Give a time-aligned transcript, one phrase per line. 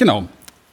[0.00, 0.24] Genau.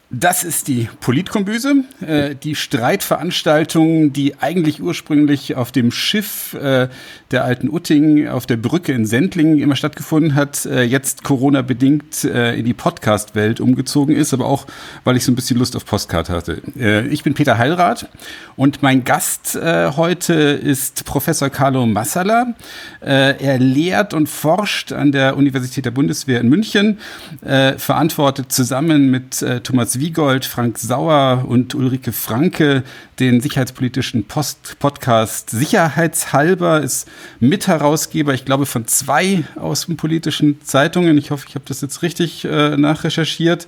[0.10, 6.88] Das ist die Politkombüse, äh, die Streitveranstaltung, die eigentlich ursprünglich auf dem Schiff äh,
[7.32, 12.56] der alten Utting auf der Brücke in Sendling immer stattgefunden hat, äh, jetzt Corona-bedingt äh,
[12.56, 14.66] in die Podcast-Welt umgezogen ist, aber auch,
[15.04, 16.62] weil ich so ein bisschen Lust auf Postcard hatte.
[16.80, 18.08] Äh, ich bin Peter Heilrath
[18.56, 22.56] und mein Gast äh, heute ist Professor Carlo Massala.
[23.02, 27.00] Äh, er lehrt und forscht an der Universität der Bundeswehr in München,
[27.42, 29.60] äh, verantwortet zusammen mit äh,
[29.98, 32.84] Thomas Wiegold, Frank Sauer und Ulrike Franke
[33.20, 37.08] den sicherheitspolitischen Post Podcast Sicherheitshalber, ist
[37.40, 41.18] Mitherausgeber, ich glaube, von zwei außenpolitischen Zeitungen.
[41.18, 43.66] Ich hoffe, ich habe das jetzt richtig äh, nachrecherchiert.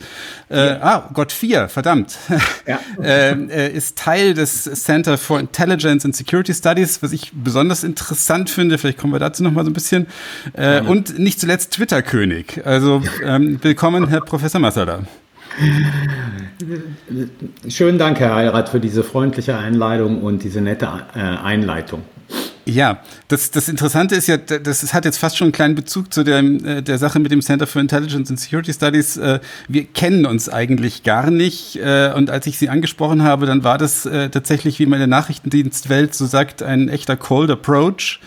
[0.49, 0.77] Äh.
[0.81, 2.17] Ah, Gott, vier, verdammt.
[2.67, 2.79] Ja.
[3.01, 8.77] äh, ist Teil des Center for Intelligence and Security Studies, was ich besonders interessant finde.
[8.77, 10.05] Vielleicht kommen wir dazu noch mal so ein bisschen.
[10.53, 12.61] Äh, und nicht zuletzt Twitter-König.
[12.65, 14.99] Also ähm, willkommen, Herr Professor Massada.
[17.67, 22.03] Schönen Dank, Herr Heirat, für diese freundliche Einleitung und diese nette äh, Einleitung.
[22.65, 26.23] Ja, das, das Interessante ist ja, das hat jetzt fast schon einen kleinen Bezug zu
[26.23, 29.17] der, äh, der Sache mit dem Center for Intelligence and Security Studies.
[29.17, 31.79] Äh, wir kennen uns eigentlich gar nicht.
[31.79, 36.13] Und als ich Sie angesprochen habe, dann war das tatsächlich, wie man in der Nachrichtendienstwelt
[36.13, 38.19] so sagt, ein echter Cold Approach.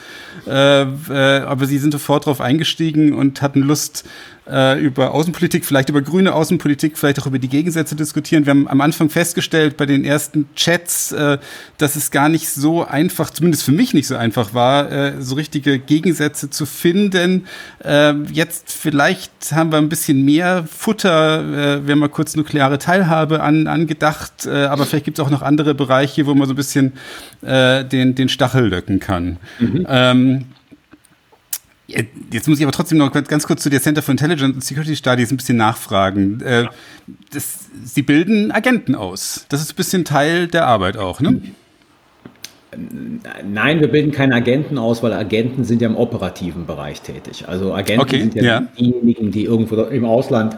[0.46, 4.04] Aber Sie sind sofort darauf eingestiegen und hatten Lust,
[4.50, 8.44] äh, über Außenpolitik, vielleicht über grüne Außenpolitik, vielleicht auch über die Gegensätze diskutieren.
[8.46, 11.38] Wir haben am Anfang festgestellt bei den ersten Chats, äh,
[11.78, 15.36] dass es gar nicht so einfach, zumindest für mich nicht so einfach war, äh, so
[15.36, 17.46] richtige Gegensätze zu finden.
[17.84, 22.78] Äh, jetzt vielleicht haben wir ein bisschen mehr Futter, äh, wir haben mal kurz nukleare
[22.78, 26.54] Teilhabe an, angedacht, äh, aber vielleicht gibt es auch noch andere Bereiche, wo man so
[26.54, 26.92] ein bisschen
[27.44, 29.38] den, den Stachel löcken kann.
[29.58, 29.86] Mhm.
[29.88, 30.44] Ähm,
[32.32, 34.96] Jetzt muss ich aber trotzdem noch ganz kurz zu der Center for Intelligence and Security
[34.96, 36.40] Studies ein bisschen nachfragen.
[36.40, 36.66] Äh,
[37.32, 39.46] das, Sie bilden Agenten aus.
[39.48, 41.40] Das ist ein bisschen Teil der Arbeit auch, ne?
[43.44, 47.44] Nein, wir bilden keine Agenten aus, weil Agenten sind ja im operativen Bereich tätig.
[47.46, 50.56] Also Agenten okay, sind ja, ja, diejenigen, die irgendwo im Ausland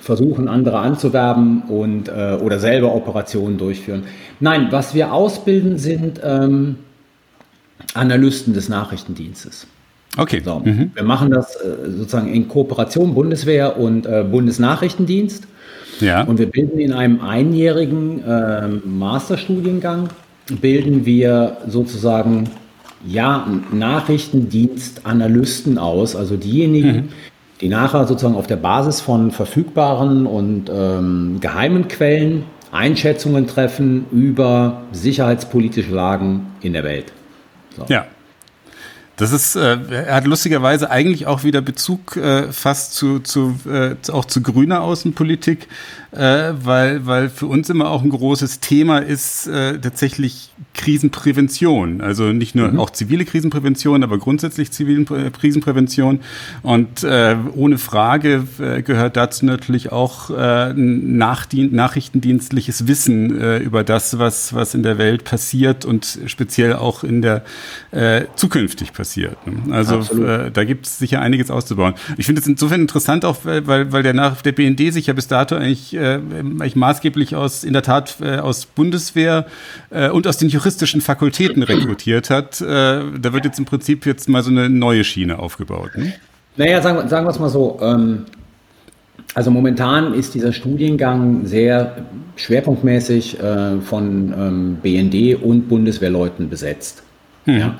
[0.00, 4.02] versuchen, andere anzuwerben und äh, oder selber Operationen durchführen.
[4.40, 6.78] Nein, was wir ausbilden, sind ähm,
[7.94, 9.68] Analysten des Nachrichtendienstes.
[10.16, 10.42] Okay.
[10.44, 10.90] So, mhm.
[10.94, 15.46] Wir machen das äh, sozusagen in Kooperation Bundeswehr und äh, Bundesnachrichtendienst.
[16.00, 16.22] Ja.
[16.22, 20.08] Und wir bilden in einem einjährigen äh, Masterstudiengang,
[20.60, 22.50] bilden wir sozusagen
[23.06, 27.08] ja, Nachrichtendienstanalysten aus, also diejenigen, mhm.
[27.60, 34.82] die nachher sozusagen auf der Basis von verfügbaren und ähm, geheimen Quellen Einschätzungen treffen über
[34.92, 37.12] sicherheitspolitische Lagen in der Welt.
[37.76, 37.84] So.
[37.88, 38.06] Ja.
[39.22, 43.94] Das ist, äh, er hat lustigerweise eigentlich auch wieder Bezug äh, fast zu, zu äh,
[44.10, 45.68] auch zu grüner Außenpolitik,
[46.10, 52.00] äh, weil, weil für uns immer auch ein großes Thema ist äh, tatsächlich Krisenprävention.
[52.00, 52.80] Also nicht nur mhm.
[52.80, 56.18] auch zivile Krisenprävention, aber grundsätzlich zivile Krisenprävention.
[56.62, 58.44] Und äh, ohne Frage
[58.84, 65.84] gehört dazu natürlich auch Nachdien nachrichtendienstliches Wissen über das, was, was in der Welt passiert
[65.84, 67.44] und speziell auch in der
[68.36, 69.11] zukünftig passiert.
[69.70, 71.94] Also äh, da gibt es sicher einiges auszubauen.
[72.16, 75.28] Ich finde es insofern interessant auch, weil, weil der, nach, der BND sich ja bis
[75.28, 79.46] dato eigentlich äh, eigentlich maßgeblich aus, in der Tat äh, aus Bundeswehr
[79.90, 82.60] äh, und aus den juristischen Fakultäten rekrutiert hat.
[82.60, 85.92] Äh, da wird jetzt im Prinzip jetzt mal so eine neue Schiene aufgebaut.
[85.96, 86.12] Ne?
[86.56, 87.78] Naja, sagen, sagen wir es mal so.
[87.80, 88.24] Ähm,
[89.34, 92.04] also momentan ist dieser Studiengang sehr
[92.36, 97.02] schwerpunktmäßig äh, von ähm, BND und Bundeswehrleuten besetzt.
[97.44, 97.58] Hm.
[97.58, 97.78] Ja.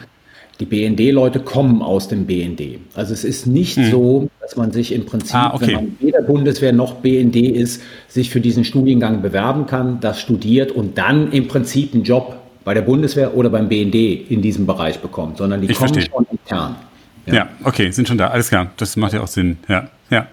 [0.62, 2.78] Die BND-Leute kommen aus dem BND.
[2.94, 3.90] Also es ist nicht hm.
[3.90, 5.66] so, dass man sich im Prinzip, ah, okay.
[5.66, 10.70] wenn man weder Bundeswehr noch BND ist, sich für diesen Studiengang bewerben kann, das studiert
[10.70, 15.00] und dann im Prinzip einen Job bei der Bundeswehr oder beim BND in diesem Bereich
[15.00, 16.12] bekommt, sondern die ich kommen verstehe.
[16.14, 16.76] schon intern.
[17.26, 17.34] Ja.
[17.34, 18.28] ja, okay, sind schon da.
[18.28, 18.70] Alles klar.
[18.76, 19.58] Das macht ja auch Sinn.
[19.68, 20.28] Ja, ja.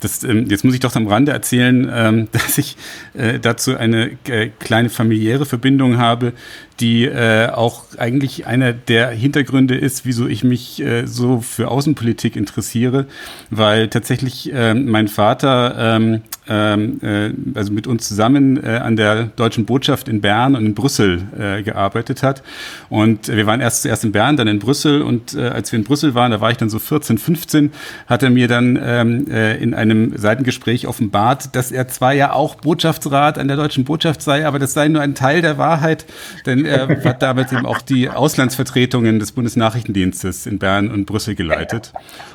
[0.00, 2.76] Das, ähm, jetzt muss ich doch am Rande erzählen, ähm, dass ich
[3.14, 6.32] äh, dazu eine äh, kleine familiäre Verbindung habe,
[6.80, 12.36] die äh, auch eigentlich einer der Hintergründe ist, wieso ich mich äh, so für Außenpolitik
[12.36, 13.06] interessiere,
[13.50, 19.24] weil tatsächlich äh, mein Vater ähm, ähm, äh, also mit uns zusammen äh, an der
[19.24, 22.42] deutschen Botschaft in Bern und in Brüssel äh, gearbeitet hat.
[22.90, 25.84] Und wir waren erst zuerst in Bern, dann in Brüssel und äh, als wir in
[25.84, 27.72] Brüssel waren, da war ich dann so 14, 15,
[28.06, 32.56] hat er mir dann ähm, äh, in einem Seitengespräch offenbart, dass er zwar ja auch
[32.56, 36.04] Botschaftsrat an der deutschen Botschaft sei, aber das sei nur ein Teil der Wahrheit,
[36.44, 41.92] denn er hat damals eben auch die Auslandsvertretungen des Bundesnachrichtendienstes in Bern und Brüssel geleitet.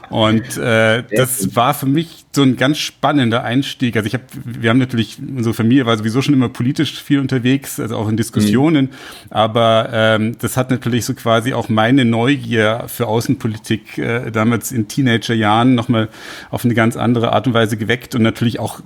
[0.10, 3.96] Und äh, das war für mich so ein ganz spannender Einstieg.
[3.96, 7.80] Also ich habe, wir haben natürlich, unsere Familie war sowieso schon immer politisch viel unterwegs,
[7.80, 8.92] also auch in Diskussionen, mhm.
[9.30, 14.88] aber ähm, das hat natürlich so quasi auch meine Neugier für Außenpolitik äh, damals in
[14.88, 16.10] Teenagerjahren nochmal
[16.50, 18.82] auf eine ganz andere Art und Weise geweckt und natürlich auch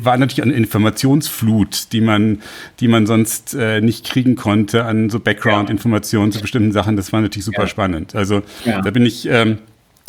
[0.00, 2.40] war natürlich eine Informationsflut, die man,
[2.80, 6.96] die man sonst äh, nicht kriegen konnte an so Background-Informationen zu bestimmten Sachen.
[6.96, 8.14] Das war natürlich super spannend.
[8.14, 9.58] Also da bin ich ähm,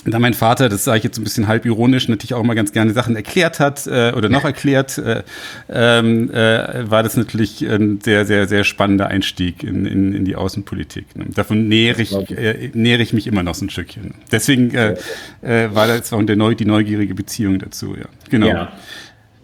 [0.05, 2.71] da mein Vater, das sage ich jetzt ein bisschen halb ironisch, natürlich auch immer ganz
[2.71, 5.23] gerne Sachen erklärt hat äh, oder noch erklärt, äh,
[5.67, 10.35] ähm, äh, war das natürlich ein sehr, sehr, sehr spannender Einstieg in, in, in die
[10.35, 11.15] Außenpolitik.
[11.15, 11.25] Ne?
[11.33, 14.13] Davon nähere ich, äh, nähere ich mich immer noch so ein Stückchen.
[14.31, 14.95] Deswegen äh,
[15.41, 18.05] äh, war das auch der Neu die neugierige Beziehung dazu, ja.
[18.29, 18.47] Genau.
[18.47, 18.71] Ja.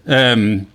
[0.07, 0.67] Ähm,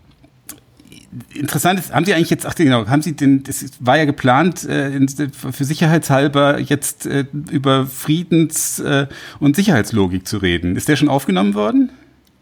[1.34, 4.64] interessant ist, haben Sie eigentlich jetzt, ach genau, haben Sie den, das war ja geplant,
[4.68, 5.00] äh,
[5.32, 9.06] für sicherheitshalber jetzt äh, über Friedens- äh,
[9.40, 10.76] und Sicherheitslogik zu reden.
[10.76, 11.90] Ist der schon aufgenommen worden?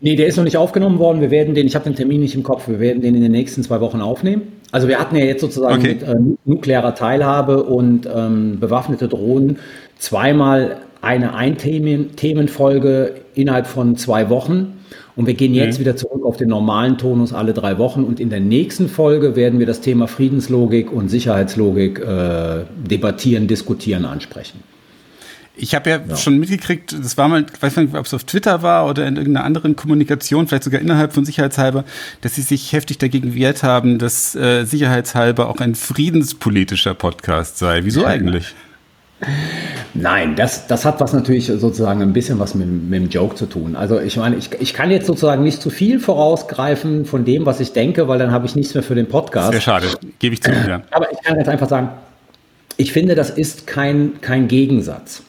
[0.01, 1.21] Nee, der ist noch nicht aufgenommen worden.
[1.21, 3.33] Wir werden den, ich habe den Termin nicht im Kopf, wir werden den in den
[3.33, 4.43] nächsten zwei Wochen aufnehmen.
[4.71, 5.95] Also wir hatten ja jetzt sozusagen okay.
[5.95, 9.59] mit äh, nuklearer Teilhabe und ähm, bewaffnete Drohnen
[9.97, 14.81] zweimal eine Ein-Themenfolge innerhalb von zwei Wochen.
[15.17, 15.81] Und wir gehen jetzt mhm.
[15.81, 18.03] wieder zurück auf den normalen Tonus alle drei Wochen.
[18.03, 24.05] Und in der nächsten Folge werden wir das Thema Friedenslogik und Sicherheitslogik äh, debattieren, diskutieren,
[24.05, 24.61] ansprechen.
[25.57, 28.25] Ich habe ja, ja, schon mitgekriegt, das war mal, ich weiß nicht, ob es auf
[28.25, 31.85] Twitter war oder in irgendeiner anderen Kommunikation, vielleicht sogar innerhalb von Sicherheitshalber,
[32.23, 37.85] dass sie sich heftig dagegen gewehrt haben, dass äh, Sicherheitshalber auch ein friedenspolitischer Podcast sei.
[37.85, 38.09] Wieso ja.
[38.09, 38.53] eigentlich?
[39.95, 43.47] Nein, das, das hat was natürlich sozusagen ein bisschen was mit, mit dem Joke zu
[43.47, 43.77] tun.
[43.77, 47.61] Also ich meine, ich, ich kann jetzt sozusagen nicht zu viel vorausgreifen von dem, was
[47.61, 49.53] ich denke, weil dann habe ich nichts mehr für den Podcast.
[49.53, 49.87] Sehr schade,
[50.19, 50.51] gebe ich zu.
[50.51, 50.83] Ja.
[50.91, 51.91] Aber ich kann jetzt einfach sagen,
[52.77, 55.23] ich finde, das ist kein, kein Gegensatz.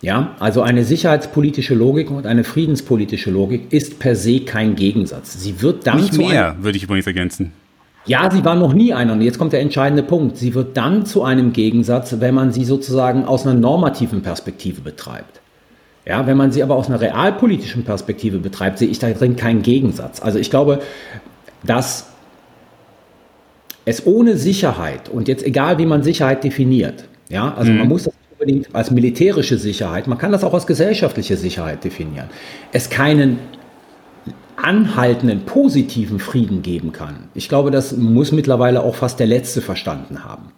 [0.00, 5.40] Ja, also eine sicherheitspolitische Logik und eine friedenspolitische Logik ist per se kein Gegensatz.
[5.42, 7.52] Sie wird dann nicht mehr, würde ich übrigens ergänzen.
[8.06, 9.12] Ja, sie war noch nie einer.
[9.12, 10.36] Und jetzt kommt der entscheidende Punkt.
[10.36, 15.40] Sie wird dann zu einem Gegensatz, wenn man sie sozusagen aus einer normativen Perspektive betreibt.
[16.06, 19.62] Ja, wenn man sie aber aus einer realpolitischen Perspektive betreibt, sehe ich da drin keinen
[19.62, 20.20] Gegensatz.
[20.20, 20.80] Also ich glaube,
[21.62, 22.08] dass
[23.86, 27.78] es ohne Sicherheit und jetzt egal wie man Sicherheit definiert, ja, also mhm.
[27.78, 32.28] man muss das unbedingt als militärische Sicherheit, man kann das auch als gesellschaftliche Sicherheit definieren,
[32.72, 33.38] es keinen
[34.56, 37.28] anhaltenden positiven Frieden geben kann.
[37.34, 40.52] Ich glaube, das muss mittlerweile auch fast der Letzte verstanden haben.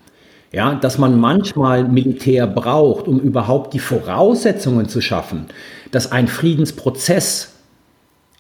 [0.53, 5.47] Ja, dass man manchmal Militär braucht, um überhaupt die Voraussetzungen zu schaffen,
[5.91, 7.55] dass ein Friedensprozess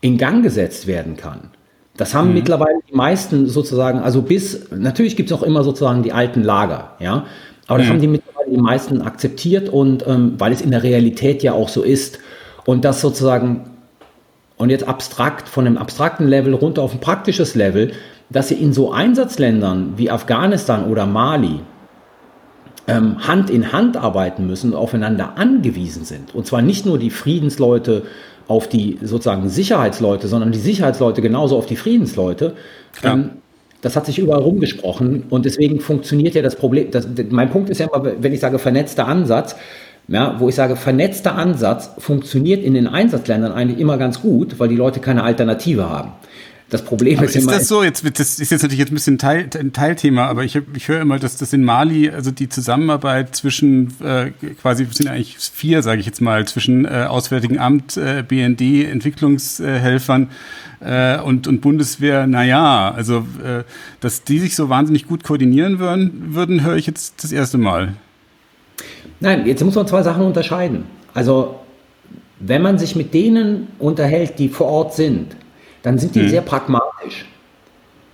[0.00, 1.50] in Gang gesetzt werden kann.
[1.96, 2.34] Das haben mhm.
[2.34, 6.92] mittlerweile die meisten sozusagen, also bis, natürlich gibt es auch immer sozusagen die alten Lager,
[7.00, 7.26] ja,
[7.66, 7.92] aber das mhm.
[7.92, 11.68] haben die mittlerweile die meisten akzeptiert und ähm, weil es in der Realität ja auch
[11.68, 12.20] so ist
[12.64, 13.70] und das sozusagen
[14.56, 17.92] und jetzt abstrakt, von einem abstrakten Level runter auf ein praktisches Level,
[18.30, 21.60] dass sie in so Einsatzländern wie Afghanistan oder Mali
[22.88, 26.34] ähm, Hand in Hand arbeiten müssen und aufeinander angewiesen sind.
[26.34, 28.02] Und zwar nicht nur die Friedensleute
[28.48, 32.54] auf die sozusagen Sicherheitsleute, sondern die Sicherheitsleute genauso auf die Friedensleute.
[33.02, 33.30] Ähm,
[33.82, 36.90] das hat sich überall rumgesprochen und deswegen funktioniert ja das Problem.
[36.90, 39.54] Das, mein Punkt ist ja immer, wenn ich sage vernetzter Ansatz,
[40.08, 44.68] ja, wo ich sage, vernetzter Ansatz funktioniert in den Einsatzländern eigentlich immer ganz gut, weil
[44.68, 46.12] die Leute keine Alternative haben.
[46.68, 47.52] Das Problem aber ist, ist immer.
[47.52, 47.84] Ist das so?
[47.84, 51.00] Jetzt, das ist jetzt natürlich jetzt ein bisschen Teil, ein Teilthema, aber ich, ich höre
[51.00, 56.00] immer, dass das in Mali, also die Zusammenarbeit zwischen äh, quasi sind eigentlich vier, sage
[56.00, 60.28] ich jetzt mal, zwischen äh, Auswärtigen Amt, äh, BND, Entwicklungshelfern
[60.80, 63.62] äh, und, und Bundeswehr, naja, also äh,
[64.00, 67.94] dass die sich so wahnsinnig gut koordinieren würden, würden, höre ich jetzt das erste Mal.
[69.20, 70.84] Nein, jetzt muss man zwei Sachen unterscheiden.
[71.14, 71.56] Also,
[72.38, 75.36] wenn man sich mit denen unterhält, die vor Ort sind,
[75.82, 76.28] dann sind die mhm.
[76.28, 77.26] sehr pragmatisch.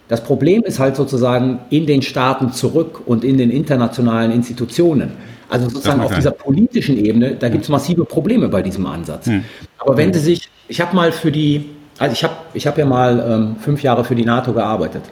[0.09, 5.13] Das Problem ist halt sozusagen in den Staaten zurück und in den internationalen Institutionen.
[5.49, 9.27] Also sozusagen auf dieser politischen Ebene, da gibt es massive Probleme bei diesem Ansatz.
[9.27, 9.45] Mhm.
[9.79, 12.85] Aber wenn Sie sich, ich habe mal für die, also ich habe ich hab ja
[12.85, 15.03] mal ähm, fünf Jahre für die NATO gearbeitet.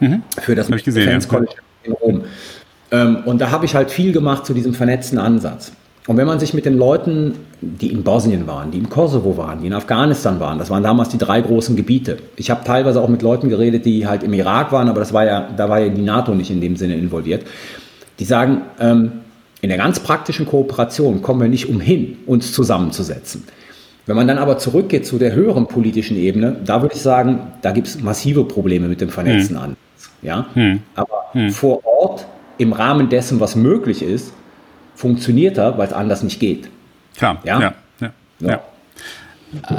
[0.00, 0.22] Mhm.
[0.40, 2.22] Für das Defense College in Rom.
[2.90, 5.72] Ähm, und da habe ich halt viel gemacht zu diesem vernetzten Ansatz.
[6.06, 9.60] Und wenn man sich mit den Leuten, die in Bosnien waren, die im Kosovo waren,
[9.60, 12.16] die in Afghanistan waren, das waren damals die drei großen Gebiete.
[12.36, 15.26] Ich habe teilweise auch mit Leuten geredet, die halt im Irak waren, aber das war
[15.26, 17.44] ja, da war ja die NATO nicht in dem Sinne involviert.
[18.18, 19.12] Die sagen, ähm,
[19.60, 23.44] in der ganz praktischen Kooperation kommen wir nicht umhin, uns zusammenzusetzen.
[24.06, 27.72] Wenn man dann aber zurückgeht zu der höheren politischen Ebene, da würde ich sagen, da
[27.72, 29.62] gibt es massive Probleme mit dem Vernetzen hm.
[29.62, 29.76] an.
[30.22, 30.46] Ja?
[30.54, 30.80] Hm.
[30.94, 31.50] Aber hm.
[31.50, 32.26] vor Ort,
[32.58, 34.32] im Rahmen dessen, was möglich ist,
[34.94, 36.68] funktioniert er, weil es anders nicht geht.
[37.16, 37.74] Klar, ja, ja.
[38.00, 38.10] ja.
[38.40, 38.60] ja.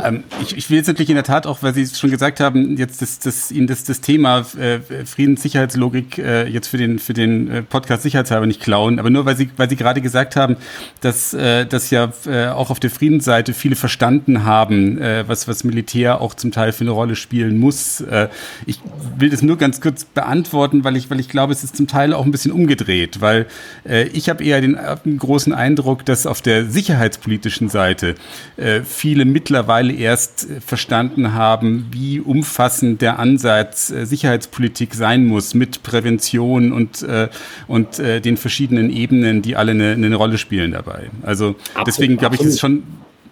[0.04, 2.78] Ähm, ich, ich will jetzt natürlich in der Tat auch, weil Sie schon gesagt haben,
[2.78, 7.52] jetzt das, das, Ihnen das, das Thema äh, Friedenssicherheitslogik äh, jetzt für den, für den
[7.52, 10.58] äh, Podcast sicherheitshalber nicht klauen, aber nur weil Sie, weil Sie gerade gesagt haben,
[11.02, 15.64] dass, äh, dass ja äh, auch auf der Friedensseite viele verstanden haben, äh, was, was
[15.64, 18.02] Militär auch zum Teil für eine Rolle spielen muss.
[18.02, 18.30] Äh,
[18.66, 18.80] ich
[19.18, 22.14] will das nur ganz kurz beantworten, weil ich, weil ich glaube, es ist zum Teil
[22.14, 23.46] auch ein bisschen umgedreht, weil
[23.88, 28.16] äh, ich habe eher den, äh, großen Eindruck, dass auf der sicherheitspolitischen Seite
[28.58, 35.26] äh, viele Mittler mittlerweile erst äh, verstanden haben, wie umfassend der Ansatz äh, Sicherheitspolitik sein
[35.26, 37.28] muss mit Prävention und, äh,
[37.68, 41.10] und den verschiedenen Ebenen, die alle eine, eine Rolle spielen dabei.
[41.24, 42.84] Also absolut, deswegen glaube ich, ist schon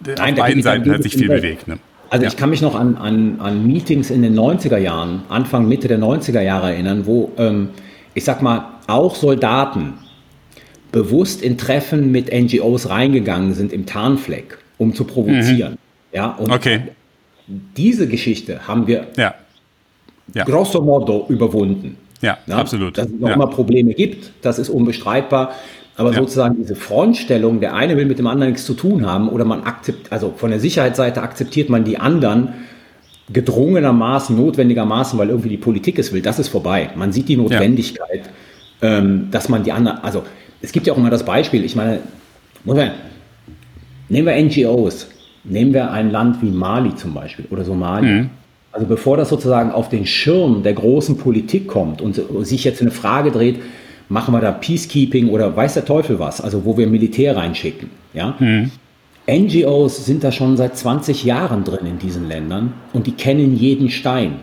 [0.04, 1.66] Nein, auf beiden Seiten hat sich viel bewegt.
[1.66, 1.78] Ne?
[2.10, 2.30] Also ja.
[2.30, 5.98] ich kann mich noch an, an, an Meetings in den 90er Jahren, Anfang, Mitte der
[5.98, 7.70] 90er Jahre erinnern, wo ähm,
[8.14, 9.94] ich sag mal, auch Soldaten
[10.92, 15.77] bewusst in Treffen mit NGOs reingegangen sind im Tarnfleck, um zu provozieren.
[16.12, 16.82] Ja, und okay.
[17.46, 19.34] diese Geschichte haben wir ja.
[20.34, 20.44] Ja.
[20.44, 21.96] grosso modo überwunden.
[22.20, 22.98] Ja, ja, absolut.
[22.98, 23.34] Dass es noch ja.
[23.34, 25.52] immer Probleme gibt, das ist unbestreitbar.
[25.96, 26.20] Aber ja.
[26.20, 29.64] sozusagen diese Frontstellung, der eine will mit dem anderen nichts zu tun haben oder man
[29.64, 32.54] akzeptiert, also von der Sicherheitsseite akzeptiert man die anderen
[33.32, 36.90] gedrungenermaßen, notwendigermaßen, weil irgendwie die Politik es will, das ist vorbei.
[36.94, 38.30] Man sieht die Notwendigkeit,
[38.80, 40.22] ähm, dass man die anderen, also
[40.62, 41.98] es gibt ja auch immer das Beispiel, ich meine,
[44.08, 45.08] nehmen wir NGOs,
[45.48, 48.22] Nehmen wir ein Land wie Mali zum Beispiel oder Somalia.
[48.22, 48.30] Mhm.
[48.72, 52.90] Also bevor das sozusagen auf den Schirm der großen Politik kommt und sich jetzt eine
[52.90, 53.60] Frage dreht,
[54.08, 57.90] machen wir da Peacekeeping oder weiß der Teufel was, also wo wir Militär reinschicken.
[58.14, 58.36] Ja?
[58.38, 58.70] Mhm.
[59.28, 63.90] NGOs sind da schon seit 20 Jahren drin in diesen Ländern und die kennen jeden
[63.90, 64.36] Stein.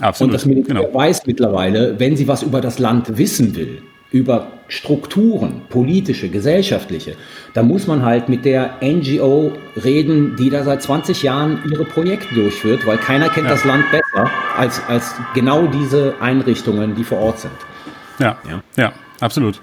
[0.00, 0.94] Absolut, und das Militär genau.
[0.94, 7.16] weiß mittlerweile, wenn sie was über das Land wissen will, über Strukturen, politische, gesellschaftliche,
[7.54, 9.52] da muss man halt mit der NGO
[9.82, 13.52] reden, die da seit 20 Jahren ihre Projekte durchführt, weil keiner kennt ja.
[13.52, 17.52] das Land besser als, als genau diese Einrichtungen, die vor Ort sind.
[18.18, 19.62] Ja, ja, ja absolut.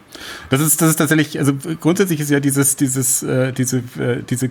[0.50, 4.50] Das ist, das ist tatsächlich, also grundsätzlich ist ja dieses, dieses, äh, diese, äh, diese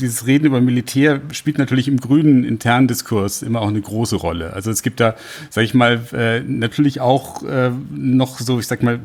[0.00, 4.52] dieses Reden über Militär spielt natürlich im grünen internen Diskurs immer auch eine große Rolle.
[4.52, 5.16] Also es gibt da,
[5.50, 9.00] sag ich mal, äh, natürlich auch äh, noch so, ich sag mal,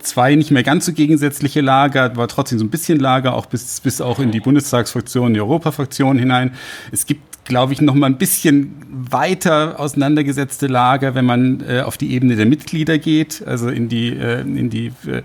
[0.00, 3.80] zwei nicht mehr ganz so gegensätzliche Lager, war trotzdem so ein bisschen Lager, auch bis,
[3.80, 6.52] bis auch in die Bundestagsfraktion, die Europafraktion hinein.
[6.90, 11.96] Es gibt glaube ich, noch mal ein bisschen weiter auseinandergesetzte Lager, wenn man äh, auf
[11.96, 15.22] die Ebene der Mitglieder geht, also in die, äh, in die, äh,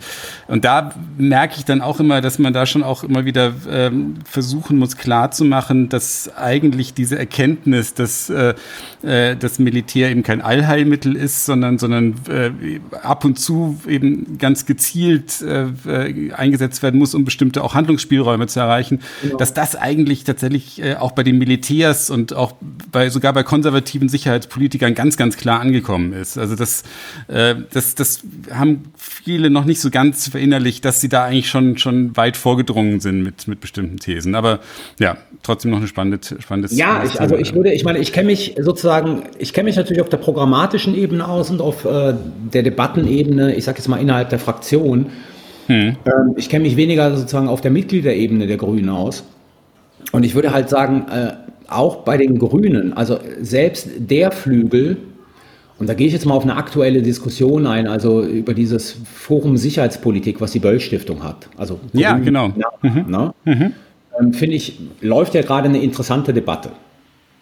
[0.47, 4.15] und da merke ich dann auch immer, dass man da schon auch immer wieder ähm,
[4.25, 8.53] versuchen muss, klarzumachen, dass eigentlich diese Erkenntnis, dass äh,
[9.01, 14.65] äh, das Militär eben kein Allheilmittel ist, sondern, sondern äh, ab und zu eben ganz
[14.65, 19.37] gezielt äh, äh, eingesetzt werden muss, um bestimmte auch Handlungsspielräume zu erreichen, genau.
[19.37, 22.53] dass das eigentlich tatsächlich äh, auch bei den Militärs und auch
[22.91, 26.37] bei, sogar bei konservativen Sicherheitspolitikern ganz, ganz klar angekommen ist.
[26.37, 26.83] Also das,
[27.27, 31.77] äh, das, das haben viele noch nicht so ganz verinnerlicht, dass sie da eigentlich schon,
[31.77, 34.35] schon weit vorgedrungen sind mit, mit bestimmten Thesen.
[34.35, 34.59] Aber
[34.99, 38.27] ja, trotzdem noch eine spannende, spannende Ja, ich, also ich würde, ich meine, ich kenne
[38.27, 42.13] mich sozusagen, ich kenne mich natürlich auf der programmatischen Ebene aus und auf äh,
[42.53, 45.07] der Debattenebene, ich sage jetzt mal innerhalb der Fraktion.
[45.67, 45.95] Hm.
[46.05, 49.23] Ähm, ich kenne mich weniger sozusagen auf der Mitgliederebene der Grünen aus.
[50.11, 51.33] Und ich würde halt sagen, äh,
[51.75, 54.97] auch bei den Grünen, also selbst der Flügel,
[55.79, 59.57] und da gehe ich jetzt mal auf eine aktuelle Diskussion ein, also über dieses Forum
[59.57, 61.49] Sicherheitspolitik, was die Böll-Stiftung hat.
[61.57, 62.49] Also Grün, ja, genau.
[62.81, 63.05] mhm.
[63.07, 63.33] ne?
[63.43, 63.73] mhm.
[64.19, 66.69] ähm, Finde ich, läuft ja gerade eine interessante Debatte.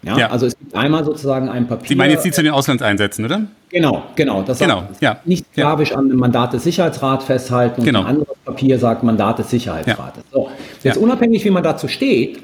[0.03, 1.89] Ja, ja, also es gibt einmal sozusagen ein Papier.
[1.89, 3.43] Sie meinen jetzt die zu den Auslandseinsätzen, oder?
[3.69, 4.41] Genau, genau.
[4.41, 5.19] Das genau, ja.
[5.25, 5.97] nicht sklavisch ja.
[5.97, 7.99] an dem Mandat des Sicherheitsrats festhalten und genau.
[8.01, 10.23] ein anderes Papier sagt Mandat des Sicherheitsrates.
[10.31, 10.31] Ja.
[10.31, 10.49] So,
[10.81, 11.01] jetzt ja.
[11.01, 12.39] unabhängig, wie man dazu steht,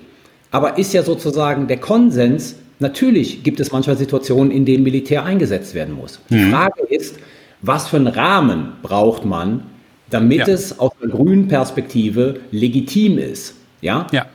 [0.51, 5.74] aber ist ja sozusagen der Konsens, natürlich gibt es manchmal Situationen, in denen Militär eingesetzt
[5.74, 6.20] werden muss.
[6.30, 6.51] Die mhm.
[6.51, 7.18] Frage ist,
[7.62, 9.63] was für einen Rahmen braucht man,
[10.10, 10.54] damit ja.
[10.54, 13.56] es aus einer grünen Perspektive legitim ist?
[13.82, 14.08] Ja?
[14.12, 14.25] Ja.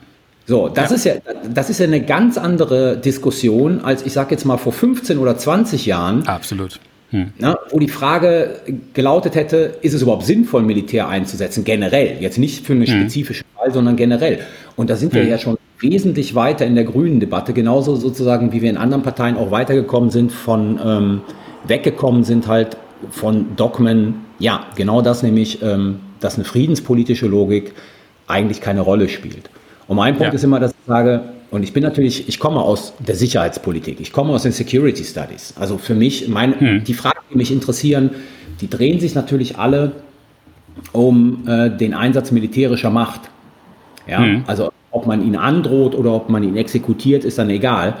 [0.45, 0.95] So, das ja.
[0.95, 1.13] ist ja,
[1.53, 5.37] das ist ja eine ganz andere Diskussion als, ich sage jetzt mal, vor 15 oder
[5.37, 6.27] 20 Jahren.
[6.27, 6.79] Absolut.
[7.11, 7.31] Hm.
[7.37, 8.55] Na, wo die Frage
[8.93, 13.01] gelautet hätte, ist es überhaupt sinnvoll, Militär einzusetzen, generell, jetzt nicht für einen hm.
[13.01, 14.39] spezifischen Fall, sondern generell.
[14.75, 15.21] Und da sind hm.
[15.21, 19.03] wir ja schon wesentlich weiter in der grünen Debatte, genauso sozusagen, wie wir in anderen
[19.03, 21.21] Parteien auch weitergekommen sind, von ähm,
[21.67, 22.77] weggekommen sind halt
[23.11, 27.73] von Dogmen, ja, genau das nämlich, ähm, dass eine friedenspolitische Logik
[28.27, 29.49] eigentlich keine Rolle spielt.
[29.87, 30.35] Und mein Punkt ja.
[30.35, 31.21] ist immer, dass ich sage,
[31.53, 35.53] Und ich bin natürlich, ich komme aus der Sicherheitspolitik, ich komme aus den Security Studies.
[35.59, 36.83] Also für mich, meine, hm.
[36.83, 38.09] die Fragen, die mich interessieren,
[38.59, 39.91] die drehen sich natürlich alle
[40.93, 43.21] um äh, den Einsatz militärischer Macht.
[44.07, 44.43] Ja, hm.
[44.47, 47.95] also ob man ihn androht oder ob man ihn exekutiert, ist dann egal.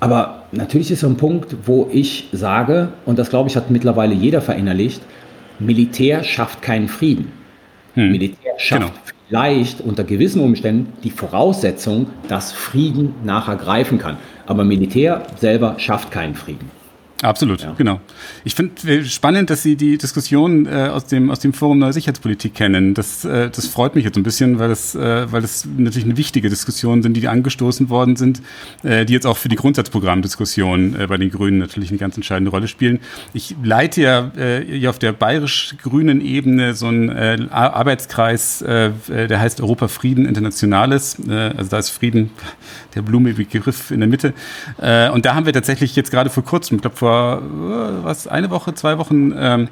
[0.00, 4.14] Aber natürlich ist so ein Punkt, wo ich sage, und das glaube ich hat mittlerweile
[4.14, 5.02] jeder verinnerlicht,
[5.58, 7.32] Militär schafft keinen Frieden.
[7.94, 8.10] Hm.
[8.10, 8.94] Militär schafft genau.
[9.28, 14.16] vielleicht unter gewissen Umständen die Voraussetzung, dass Frieden nachher greifen kann.
[14.46, 16.70] Aber Militär selber schafft keinen Frieden.
[17.22, 17.72] Absolut, ja.
[17.78, 18.00] genau.
[18.44, 22.54] Ich finde spannend, dass Sie die Diskussion äh, aus, dem, aus dem Forum Neue Sicherheitspolitik
[22.54, 22.92] kennen.
[22.92, 26.18] Das, äh, das freut mich jetzt ein bisschen, weil das, äh, weil das natürlich eine
[26.18, 28.42] wichtige Diskussion sind, die angestoßen worden sind,
[28.82, 32.50] äh, die jetzt auch für die Grundsatzprogrammdiskussion äh, bei den Grünen natürlich eine ganz entscheidende
[32.50, 33.00] Rolle spielen.
[33.32, 39.40] Ich leite ja äh, hier auf der bayerisch-grünen Ebene so einen äh, Arbeitskreis, äh, der
[39.40, 41.16] heißt Europa Frieden Internationales.
[41.26, 42.30] Äh, also da ist Frieden
[42.94, 44.34] der blumige Begriff in der Mitte.
[44.78, 48.26] Äh, und da haben wir tatsächlich jetzt gerade vor kurzem, ich glaube vor äh, was
[48.26, 49.68] eine Woche, zwei Wochen ähm,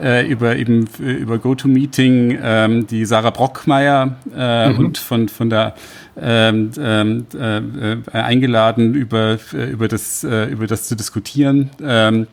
[0.00, 4.78] äh, über eben über GoToMeeting ähm, die Sarah Brockmeier äh, mhm.
[4.78, 5.74] und von von der
[6.20, 11.70] ähm, ähm äh, eingeladen über über das äh, über das zu diskutieren.
[11.82, 12.26] Ähm,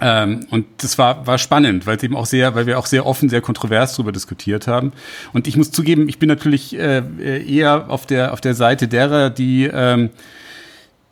[0.00, 3.28] ähm, und das war, war spannend, weil eben auch sehr, weil wir auch sehr offen,
[3.28, 4.92] sehr kontrovers darüber diskutiert haben.
[5.32, 7.02] Und ich muss zugeben, ich bin natürlich äh,
[7.46, 10.10] eher auf der, auf der Seite derer, die, ähm,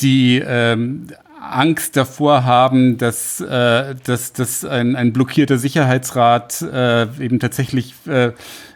[0.01, 1.07] die ähm,
[1.43, 8.33] Angst davor haben, dass, äh, dass, dass ein, ein blockierter Sicherheitsrat äh, eben tatsächlich äh,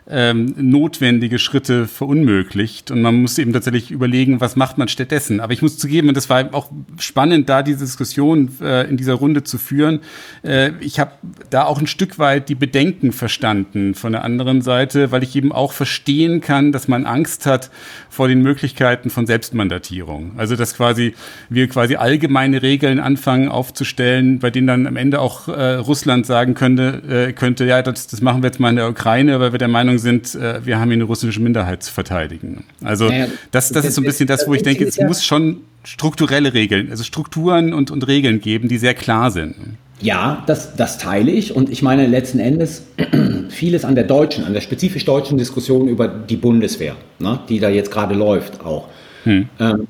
[0.09, 2.91] ähm, notwendige Schritte verunmöglicht.
[2.91, 5.41] Und man muss eben tatsächlich überlegen, was macht man stattdessen.
[5.41, 9.15] Aber ich muss zugeben, und das war auch spannend, da diese Diskussion äh, in dieser
[9.15, 10.01] Runde zu führen.
[10.43, 11.13] Äh, ich habe
[11.51, 15.53] da auch ein Stück weit die Bedenken verstanden von der anderen Seite, weil ich eben
[15.53, 17.71] auch verstehen kann, dass man Angst hat
[18.09, 20.33] vor den Möglichkeiten von Selbstmandatierung.
[20.37, 21.15] Also dass quasi
[21.49, 26.55] wir quasi allgemeine Regeln anfangen aufzustellen, bei denen dann am Ende auch äh, Russland sagen
[26.55, 29.59] könnte, äh, könnte, ja, das, das machen wir jetzt mal in der Ukraine, weil wir
[29.59, 32.65] der Meinung Meinung sind, äh, wir haben hier eine russische Minderheit zu verteidigen.
[32.83, 35.61] Also naja, das, das ist so ein bisschen das, wo ich denke, es muss schon
[35.85, 39.55] strukturelle Regeln, also Strukturen und, und Regeln geben, die sehr klar sind.
[40.01, 41.55] Ja, das, das teile ich.
[41.55, 42.85] Und ich meine letzten Endes
[43.49, 47.71] vieles an der deutschen, an der spezifisch deutschen Diskussion über die Bundeswehr, ne, die da
[47.71, 48.89] jetzt gerade läuft auch.
[49.25, 49.49] Hm.
[49.59, 49.89] Ähm,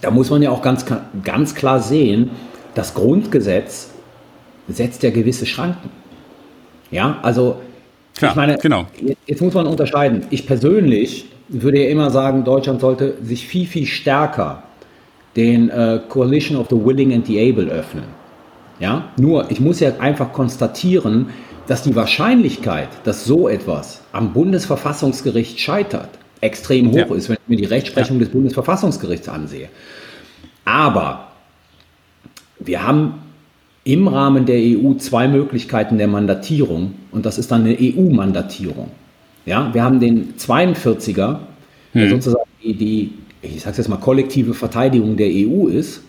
[0.00, 0.84] da muss man ja auch ganz,
[1.22, 2.30] ganz klar sehen,
[2.74, 3.90] das Grundgesetz
[4.68, 5.90] setzt ja gewisse Schranken.
[6.90, 7.60] Ja, also
[8.16, 8.86] Klar, ich meine, genau.
[9.26, 10.26] jetzt muss man unterscheiden.
[10.30, 14.62] Ich persönlich würde ja immer sagen, Deutschland sollte sich viel, viel stärker
[15.36, 18.04] den äh, Coalition of the Willing and the Able öffnen.
[18.78, 19.10] Ja?
[19.16, 21.30] Nur, ich muss ja einfach konstatieren,
[21.66, 27.14] dass die Wahrscheinlichkeit, dass so etwas am Bundesverfassungsgericht scheitert, extrem hoch ja.
[27.14, 28.24] ist, wenn ich mir die Rechtsprechung ja.
[28.24, 29.68] des Bundesverfassungsgerichts ansehe.
[30.64, 31.28] Aber
[32.58, 33.21] wir haben
[33.84, 38.88] im Rahmen der EU zwei Möglichkeiten der Mandatierung und das ist dann eine EU-Mandatierung.
[39.44, 41.38] Ja, wir haben den 42er,
[41.94, 42.10] der hm.
[42.10, 43.10] sozusagen die, die
[43.42, 46.02] ich sage jetzt mal, kollektive Verteidigung der EU ist.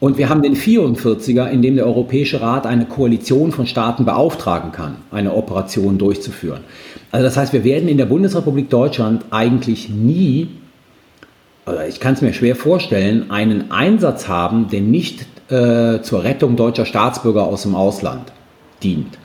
[0.00, 4.70] Und wir haben den 44er, in dem der Europäische Rat eine Koalition von Staaten beauftragen
[4.70, 6.60] kann, eine Operation durchzuführen.
[7.10, 10.48] Also das heißt, wir werden in der Bundesrepublik Deutschland eigentlich nie,
[11.66, 16.56] oder ich kann es mir schwer vorstellen, einen Einsatz haben, der nicht äh, zur Rettung
[16.56, 18.32] deutscher Staatsbürger aus dem Ausland
[18.82, 19.18] dient,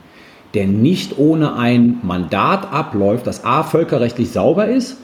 [0.54, 3.64] der nicht ohne ein Mandat abläuft, das a.
[3.64, 4.98] völkerrechtlich sauber ist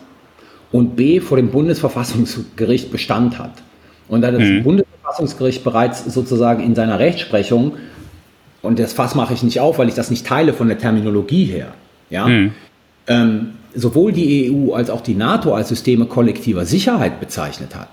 [0.71, 1.19] und b.
[1.19, 3.51] vor dem Bundesverfassungsgericht Bestand hat.
[4.07, 4.63] Und da das mhm.
[4.63, 7.73] Bundesverfassungsgericht bereits sozusagen in seiner Rechtsprechung,
[8.61, 11.45] und das Fass mache ich nicht auf, weil ich das nicht teile von der Terminologie
[11.45, 11.73] her,
[12.09, 12.51] ja, mhm.
[13.07, 17.89] ähm, sowohl die EU als auch die NATO als Systeme kollektiver Sicherheit bezeichnet hat,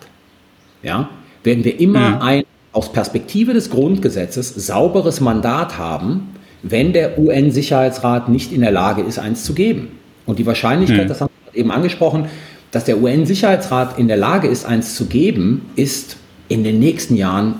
[0.82, 1.08] ja,
[1.44, 2.22] werden wir immer mhm.
[2.22, 2.44] ein
[2.76, 9.18] aus Perspektive des Grundgesetzes sauberes Mandat haben, wenn der UN-Sicherheitsrat nicht in der Lage ist,
[9.18, 9.92] eins zu geben.
[10.26, 11.08] Und die Wahrscheinlichkeit, hm.
[11.08, 12.26] das haben wir eben angesprochen,
[12.72, 17.54] dass der UN-Sicherheitsrat in der Lage ist, eins zu geben, ist in den nächsten Jahren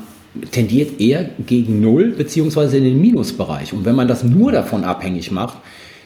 [0.50, 3.72] tendiert eher gegen Null beziehungsweise in den Minusbereich.
[3.72, 5.56] Und wenn man das nur davon abhängig macht,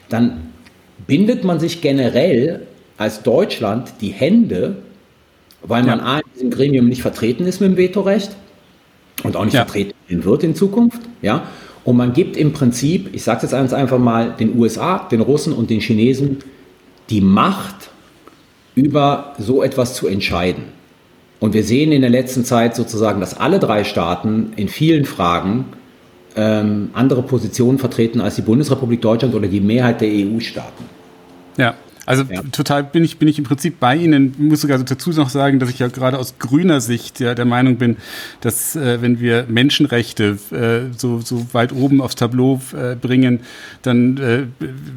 [0.08, 0.52] dann
[1.08, 2.64] bindet man sich generell
[2.96, 4.76] als Deutschland die Hände,
[5.62, 6.04] weil man ja.
[6.04, 8.36] A in diesem Gremium nicht vertreten ist mit dem Vetorecht
[9.22, 9.64] und auch nicht ja.
[9.64, 11.00] vertreten wird in Zukunft.
[11.22, 11.44] Ja?
[11.84, 15.52] Und man gibt im Prinzip, ich sage es jetzt einfach mal, den USA, den Russen
[15.52, 16.38] und den Chinesen
[17.08, 17.90] die Macht,
[18.74, 20.64] über so etwas zu entscheiden.
[21.40, 25.64] Und wir sehen in der letzten Zeit sozusagen, dass alle drei Staaten in vielen Fragen
[26.36, 30.84] ähm, andere Positionen vertreten als die Bundesrepublik Deutschland oder die Mehrheit der EU-Staaten.
[31.56, 31.74] Ja,
[32.10, 32.42] Also ja.
[32.50, 34.32] total bin ich, bin ich im Prinzip bei Ihnen.
[34.32, 37.44] Ich muss sogar dazu noch sagen, dass ich ja gerade aus grüner Sicht ja der
[37.44, 37.98] Meinung bin,
[38.40, 43.40] dass äh, wenn wir Menschenrechte äh, so, so weit oben aufs Tableau äh, bringen,
[43.82, 44.42] dann äh,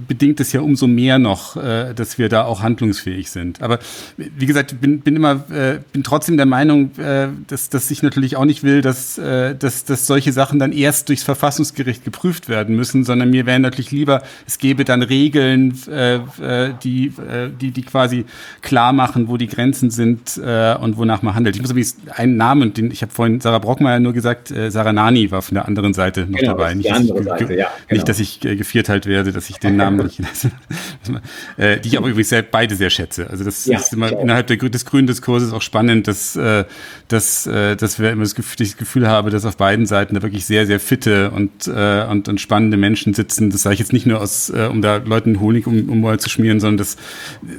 [0.07, 3.61] bedingt es ja umso mehr noch, äh, dass wir da auch handlungsfähig sind.
[3.61, 3.77] Aber
[4.17, 8.37] wie gesagt, bin, bin immer, äh, bin trotzdem der Meinung, äh, dass, dass ich natürlich
[8.37, 12.75] auch nicht will, dass, äh, dass, dass solche Sachen dann erst durchs Verfassungsgericht geprüft werden
[12.75, 17.71] müssen, sondern mir wäre natürlich lieber, es gäbe dann Regeln, äh, äh die, äh, die,
[17.71, 18.25] die quasi
[18.61, 21.55] klar machen, wo die Grenzen sind äh, und wonach man handelt.
[21.55, 24.93] Ich muss übrigens einen Namen, den ich habe vorhin Sarah Brockmeier nur gesagt, äh, Sarah
[24.93, 26.73] Nani war von der anderen Seite noch genau, dabei.
[26.73, 27.97] Nicht, dass ich, Seite, ja, genau.
[27.97, 30.19] nicht, dass ich äh, gevierteilt werde, dass ich den Namen nicht,
[31.57, 33.29] äh, die ich aber übrigens sehr, beide sehr schätze.
[33.29, 36.65] Also das ja, ist immer innerhalb der, des grünen Diskurses auch spannend, dass, äh,
[37.07, 40.21] dass, äh, dass wir immer das Gefühl, das Gefühl habe, dass auf beiden Seiten da
[40.21, 43.49] wirklich sehr, sehr fitte und, äh, und, und spannende Menschen sitzen.
[43.49, 46.29] Das sage ich jetzt nicht nur aus, äh, um da Leuten Honig um, um zu
[46.29, 46.92] schmieren, sondern das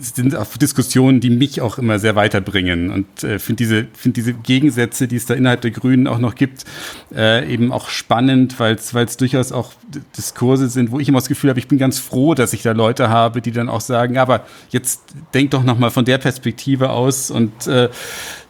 [0.01, 2.91] sind auch Diskussionen, die mich auch immer sehr weiterbringen.
[2.91, 6.35] Und äh, finde diese, finde diese Gegensätze, die es da innerhalb der Grünen auch noch
[6.35, 6.65] gibt,
[7.15, 9.73] äh, eben auch spannend, weil es durchaus auch
[10.17, 12.73] Diskurse sind, wo ich immer das Gefühl habe, ich bin ganz froh, dass ich da
[12.73, 16.91] Leute habe, die dann auch sagen, aber jetzt denk doch noch mal von der Perspektive
[16.91, 17.89] aus und äh,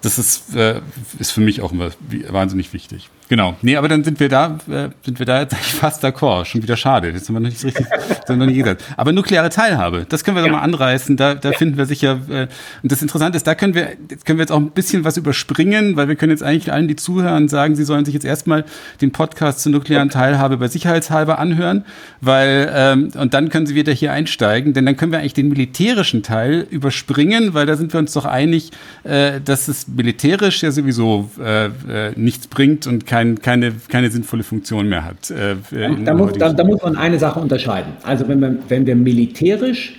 [0.05, 0.81] das ist, äh,
[1.19, 1.91] ist für mich auch immer
[2.31, 3.09] wahnsinnig wichtig.
[3.29, 3.57] Genau.
[3.63, 6.45] Nee, aber dann sind wir da, äh, sind wir da jetzt eigentlich fast d'accord.
[6.45, 7.09] Schon wieder schade.
[7.09, 7.87] Jetzt haben wir noch nicht richtig,
[8.29, 8.85] haben noch nicht gesagt.
[8.97, 10.49] Aber nukleare Teilhabe, das können wir ja.
[10.49, 11.17] doch mal anreißen.
[11.17, 11.57] Da, da ja.
[11.57, 12.49] finden wir sicher, äh,
[12.83, 15.17] und das Interessante ist, da können wir, jetzt können wir jetzt auch ein bisschen was
[15.17, 18.65] überspringen, weil wir können jetzt eigentlich allen, die zuhören, sagen, sie sollen sich jetzt erstmal
[19.01, 21.85] den Podcast zur nuklearen Teilhabe bei Sicherheitshalber anhören,
[22.21, 25.49] weil, ähm, und dann können sie wieder hier einsteigen, denn dann können wir eigentlich den
[25.49, 28.71] militärischen Teil überspringen, weil da sind wir uns doch einig,
[29.05, 31.71] äh, dass es militärisch ja sowieso äh, äh,
[32.17, 35.31] nichts bringt und kein, keine, keine sinnvolle Funktion mehr hat.
[35.31, 35.57] Äh,
[36.05, 37.93] da, muss, da, da, muss man eine Sache unterscheiden.
[38.03, 39.95] Also wenn wir, wenn wir militärisch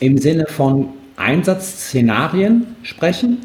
[0.00, 3.38] im Sinne von Einsatzszenarien sprechen,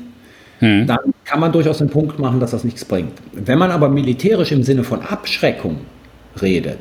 [0.59, 0.87] hm.
[0.87, 3.13] dann kann man durchaus den Punkt machen, dass das nichts bringt.
[3.33, 5.77] Wenn man aber militärisch im Sinne von Abschreckung
[6.41, 6.79] redet,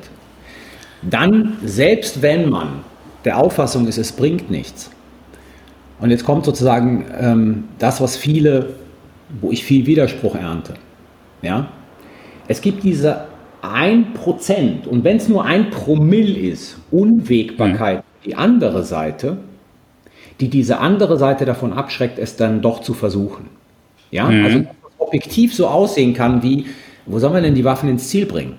[1.02, 2.80] dann, selbst wenn man
[3.24, 4.90] der Auffassung ist, es bringt nichts,
[6.00, 8.74] und jetzt kommt sozusagen ähm, das, was viele
[9.40, 10.74] wo ich viel Widerspruch ernte.
[11.42, 11.68] Ja?
[12.46, 13.26] Es gibt diese
[13.62, 18.02] 1% und wenn es nur ein Promille ist, Unwägbarkeit, mhm.
[18.24, 19.38] die andere Seite,
[20.40, 23.46] die diese andere Seite davon abschreckt, es dann doch zu versuchen.
[24.10, 24.44] Ja, mhm.
[24.44, 24.64] also
[24.98, 26.66] objektiv so aussehen kann wie,
[27.06, 28.56] wo sollen wir denn die Waffen ins Ziel bringen?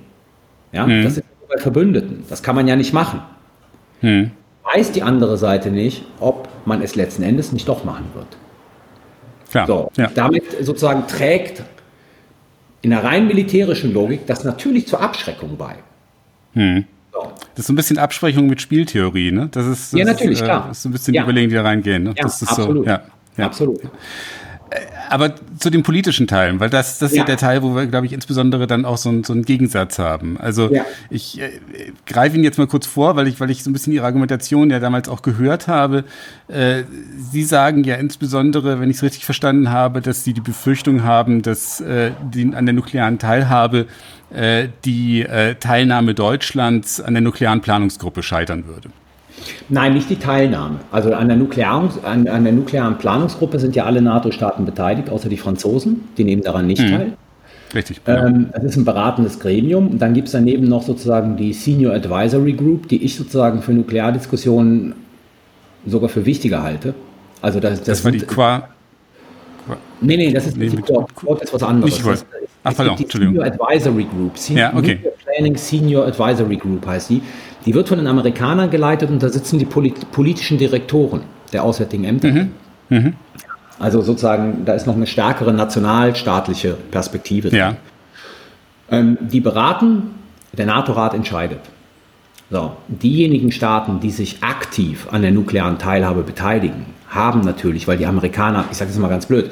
[0.72, 1.04] Ja, mhm.
[1.04, 2.24] das ist bei Verbündeten.
[2.30, 3.22] Das kann man ja nicht machen.
[4.02, 4.32] Mhm.
[4.64, 8.28] Weiß die andere Seite nicht, ob man es letzten Endes nicht doch machen wird.
[9.50, 10.12] Klar, so, ja.
[10.14, 11.64] Damit sozusagen trägt
[12.82, 15.76] in der rein militärischen Logik das natürlich zur Abschreckung bei.
[16.54, 16.86] Hm.
[17.12, 17.24] So.
[17.24, 19.50] Das ist so ein bisschen Absprechung mit Spieltheorie, ne?
[19.52, 20.66] Das ist, das ja, natürlich, ist, äh, klar.
[20.68, 21.24] Das ist so ein bisschen ja.
[21.24, 22.04] die Überlegung, die da reingehen.
[22.04, 22.14] Ne?
[22.16, 22.86] Ja, absolut.
[22.86, 23.02] So, ja.
[23.38, 23.82] Absolut.
[25.10, 27.24] Aber zu den politischen Teilen, weil das, das ist ja.
[27.24, 30.38] der Teil, wo wir, glaube ich, insbesondere dann auch so, ein, so einen Gegensatz haben.
[30.40, 30.86] Also ja.
[31.10, 31.50] ich äh,
[32.06, 34.70] greife ihn jetzt mal kurz vor, weil ich, weil ich so ein bisschen Ihre Argumentation
[34.70, 36.04] ja damals auch gehört habe.
[36.48, 36.84] Äh,
[37.32, 41.42] Sie sagen ja insbesondere, wenn ich es richtig verstanden habe, dass Sie die Befürchtung haben,
[41.42, 43.88] dass äh, die, an der nuklearen Teilhabe
[44.32, 48.90] äh, die äh, Teilnahme Deutschlands an der nuklearen Planungsgruppe scheitern würde.
[49.70, 50.80] Nein, nicht die Teilnahme.
[50.92, 55.30] Also an der, Nuklear, an, an der nuklearen Planungsgruppe sind ja alle NATO-Staaten beteiligt, außer
[55.30, 56.08] die Franzosen.
[56.18, 56.90] Die nehmen daran nicht mhm.
[56.90, 57.14] teil.
[57.74, 58.04] Richtig.
[58.04, 58.26] Genau.
[58.26, 59.90] Ähm, das ist ein beratendes Gremium.
[59.90, 63.74] Und dann gibt es daneben noch sozusagen die Senior Advisory Group, die ich sozusagen für
[63.74, 64.94] Nukleardiskussionen
[65.86, 66.94] sogar für wichtiger halte.
[67.42, 68.70] Also das, das, das war die Qua.
[69.66, 71.98] Qua nee, nee, das ist nee, die Quad, Quad ist was anderes.
[71.98, 72.26] Ich weiß.
[72.64, 74.38] Ach, pardon, die Senior Advisory Group.
[74.38, 75.00] Senior, ja, okay.
[75.24, 77.22] Planning Senior Advisory Group heißt die.
[77.66, 82.30] Die wird von den Amerikanern geleitet und da sitzen die politischen Direktoren der Auswärtigen Ämter.
[82.30, 82.52] Mhm.
[82.90, 83.14] Mhm.
[83.80, 87.56] Also sozusagen, da ist noch eine stärkere nationalstaatliche Perspektive.
[87.56, 87.76] Ja.
[88.92, 90.16] Ähm, die beraten,
[90.52, 91.60] der NATO-Rat entscheidet.
[92.52, 98.08] So, diejenigen Staaten, die sich aktiv an der nuklearen Teilhabe beteiligen, haben natürlich, weil die
[98.08, 99.52] Amerikaner, ich sage es mal ganz blöd,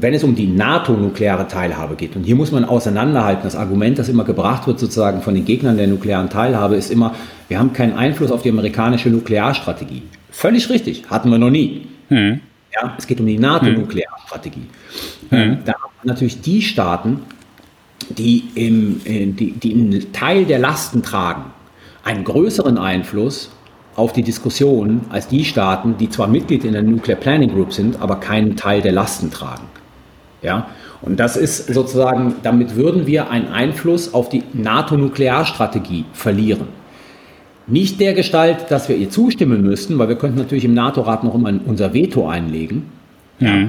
[0.00, 4.08] wenn es um die NATO-nukleare Teilhabe geht, und hier muss man auseinanderhalten, das Argument, das
[4.08, 7.14] immer gebracht wird sozusagen von den Gegnern der nuklearen Teilhabe, ist immer,
[7.48, 10.02] wir haben keinen Einfluss auf die amerikanische Nuklearstrategie.
[10.30, 11.86] Völlig richtig, hatten wir noch nie.
[12.08, 12.40] Hm.
[12.72, 14.66] Ja, es geht um die NATO-Nuklearstrategie.
[15.30, 15.38] Hm.
[15.38, 17.20] Ähm, da haben natürlich die Staaten,
[18.10, 21.44] die, im, äh, die, die einen Teil der Lasten tragen,
[22.04, 23.50] einen größeren Einfluss
[23.96, 28.00] auf die Diskussion als die Staaten, die zwar Mitglied in der Nuclear Planning Group sind,
[28.00, 29.64] aber keinen Teil der Lasten tragen.
[30.42, 30.68] Ja?
[31.02, 36.68] Und das ist sozusagen, damit würden wir einen Einfluss auf die NATO-Nuklearstrategie verlieren.
[37.66, 41.34] Nicht der Gestalt, dass wir ihr zustimmen müssten, weil wir könnten natürlich im NATO-Rat noch
[41.34, 42.86] immer unser Veto einlegen.
[43.38, 43.46] Mhm.
[43.46, 43.68] Ja.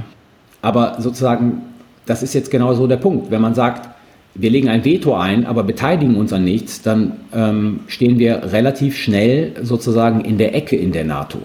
[0.61, 1.61] Aber sozusagen,
[2.05, 3.31] das ist jetzt genau so der Punkt.
[3.31, 3.89] Wenn man sagt,
[4.35, 8.97] wir legen ein Veto ein, aber beteiligen uns an nichts, dann ähm, stehen wir relativ
[8.97, 11.39] schnell sozusagen in der Ecke in der NATO.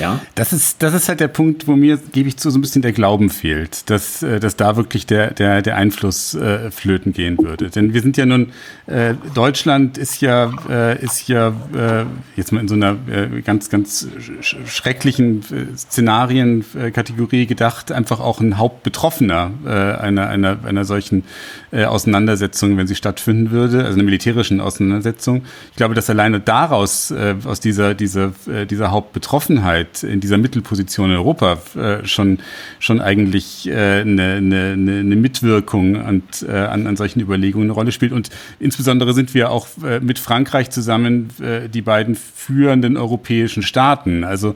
[0.00, 0.20] Ja.
[0.34, 2.82] Das ist, das ist halt der Punkt, wo mir, gebe ich zu, so ein bisschen
[2.82, 7.38] der Glauben fehlt, dass, äh, dass da wirklich der, der, der Einfluss äh, flöten gehen
[7.38, 7.70] würde.
[7.70, 8.52] Denn wir sind ja nun,
[8.86, 12.04] äh, Deutschland ist ja, äh, ist ja äh,
[12.36, 14.08] jetzt mal in so einer äh, ganz, ganz
[14.40, 21.24] schrecklichen äh, Szenarienkategorie gedacht, einfach auch ein Hauptbetroffener äh, einer, einer, einer solchen
[21.72, 25.42] äh, Auseinandersetzung, wenn sie stattfinden würde, also einer militärischen Auseinandersetzung.
[25.70, 30.38] Ich glaube, dass alleine daraus, äh, aus dieser, dieser, äh, dieser Hauptbetroffenheit, Sicherheit in dieser
[30.38, 32.38] Mittelposition in Europa äh, schon,
[32.78, 37.92] schon eigentlich äh, eine, eine, eine Mitwirkung an, äh, an, an solchen Überlegungen eine Rolle
[37.92, 38.12] spielt.
[38.12, 39.68] Und insbesondere sind wir auch
[40.00, 41.30] mit Frankreich zusammen
[41.72, 44.24] die beiden führenden europäischen Staaten.
[44.24, 44.54] Also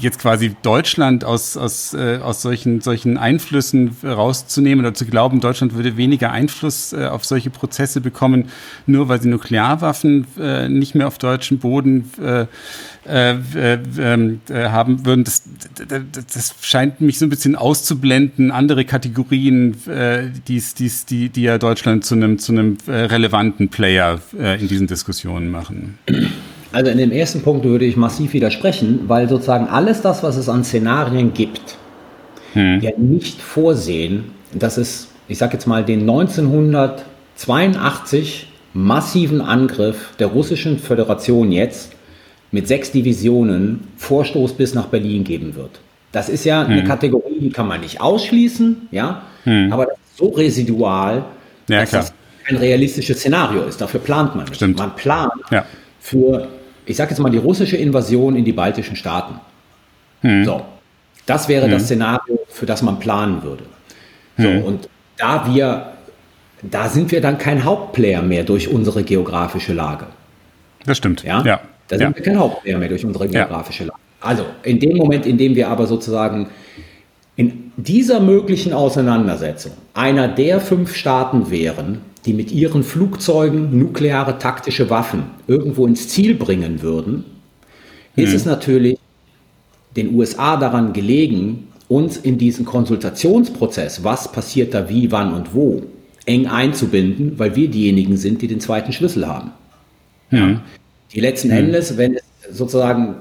[0.00, 5.96] jetzt quasi Deutschland aus, aus, aus solchen, solchen Einflüssen rauszunehmen oder zu glauben, Deutschland würde
[5.96, 8.48] weniger Einfluss auf solche Prozesse bekommen,
[8.86, 10.26] nur weil sie Nuklearwaffen
[10.68, 12.10] nicht mehr auf deutschem Boden
[13.08, 15.42] äh, äh, ähm, äh, haben würden, das,
[15.88, 21.42] das, das, scheint mich so ein bisschen auszublenden, andere Kategorien, äh, die's, die's, die, die
[21.42, 25.98] ja Deutschland zu einem, zu einem äh, relevanten Player äh, in diesen Diskussionen machen.
[26.72, 30.48] Also in dem ersten Punkt würde ich massiv widersprechen, weil sozusagen alles das, was es
[30.48, 31.78] an Szenarien gibt,
[32.52, 32.80] hm.
[32.80, 40.78] ja nicht vorsehen, dass es, ich sage jetzt mal, den 1982 massiven Angriff der russischen
[40.78, 41.92] Föderation jetzt
[42.50, 45.80] mit sechs Divisionen Vorstoß bis nach Berlin geben wird.
[46.12, 46.72] Das ist ja hm.
[46.72, 49.72] eine Kategorie, die kann man nicht ausschließen, ja, hm.
[49.72, 51.24] aber das ist so residual,
[51.68, 52.02] ja, dass klar.
[52.02, 52.14] das
[52.48, 53.80] ein realistisches Szenario ist.
[53.80, 54.56] Dafür plant man nicht.
[54.56, 54.78] Stimmt.
[54.78, 55.66] Man plant ja.
[56.00, 56.48] für,
[56.86, 59.34] ich sage jetzt mal, die russische Invasion in die baltischen Staaten.
[60.22, 60.44] Hm.
[60.44, 60.62] So,
[61.26, 61.86] das wäre das hm.
[61.86, 63.64] Szenario, für das man planen würde.
[64.38, 64.62] So, hm.
[64.62, 65.92] und da wir,
[66.62, 70.06] da sind wir dann kein Hauptplayer mehr durch unsere geografische Lage.
[70.86, 71.22] Das stimmt.
[71.24, 71.42] Ja.
[71.42, 71.60] ja.
[71.88, 72.14] Da sind ja.
[72.14, 73.98] wir kein Hauptplayer mehr durch unsere geografische Lage.
[74.20, 76.48] Also in dem Moment, in dem wir aber sozusagen
[77.36, 84.90] in dieser möglichen Auseinandersetzung einer der fünf Staaten wären, die mit ihren Flugzeugen nukleare taktische
[84.90, 87.24] Waffen irgendwo ins Ziel bringen würden,
[88.14, 88.24] hm.
[88.24, 88.98] ist es natürlich
[89.96, 95.82] den USA daran gelegen, uns in diesen Konsultationsprozess, was passiert da wie, wann und wo,
[96.26, 99.52] eng einzubinden, weil wir diejenigen sind, die den zweiten Schlüssel haben.
[100.30, 100.60] Hm.
[101.12, 101.56] Die letzten mhm.
[101.56, 103.16] Endes, wenn es sozusagen,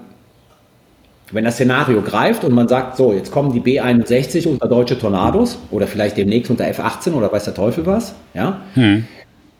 [1.31, 5.57] wenn das Szenario greift und man sagt, so, jetzt kommen die B-61 unter deutsche Tornados
[5.71, 9.05] oder vielleicht demnächst unter F-18 oder weiß der Teufel was, ja, mhm.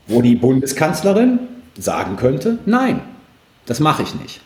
[0.08, 1.40] wo die Bundeskanzlerin
[1.78, 3.02] sagen könnte, nein,
[3.66, 4.42] das mache ich nicht.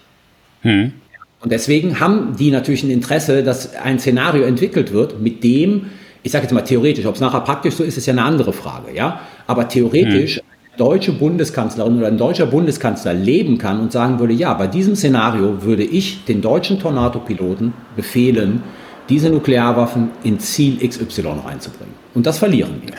[0.63, 0.93] Mhm.
[1.39, 5.87] Und deswegen haben die natürlich ein Interesse, dass ein Szenario entwickelt wird, mit dem,
[6.21, 8.53] ich sage jetzt mal theoretisch, ob es nachher praktisch so ist, ist ja eine andere
[8.53, 9.21] Frage, ja.
[9.47, 10.50] Aber theoretisch hm
[10.81, 15.61] deutsche Bundeskanzlerin oder ein deutscher Bundeskanzler leben kann und sagen würde, ja, bei diesem Szenario
[15.61, 18.63] würde ich den deutschen Tornado-Piloten befehlen,
[19.07, 21.93] diese Nuklearwaffen in Ziel XY reinzubringen.
[22.15, 22.95] Und das verlieren wir.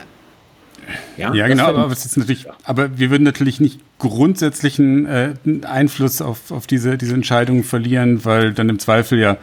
[1.17, 6.23] Ja, ja genau, aber, es ist natürlich, aber wir würden natürlich nicht grundsätzlichen äh, Einfluss
[6.23, 9.39] auf, auf diese, diese Entscheidungen verlieren, weil dann im Zweifel ja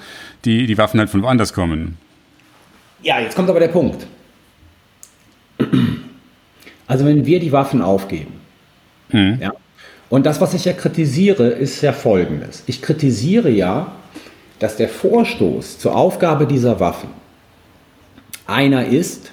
[0.46, 1.98] die, die Waffen halt von woanders kommen.
[3.04, 4.08] Ja, jetzt kommt aber der Punkt.
[6.90, 8.34] Also wenn wir die Waffen aufgeben,
[9.12, 9.38] mhm.
[9.40, 9.54] ja,
[10.10, 12.64] und das, was ich ja kritisiere, ist ja folgendes.
[12.66, 13.92] Ich kritisiere ja,
[14.58, 17.10] dass der Vorstoß zur Aufgabe dieser Waffen
[18.48, 19.32] einer ist,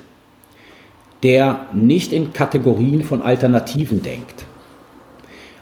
[1.22, 4.44] der nicht in Kategorien von Alternativen denkt.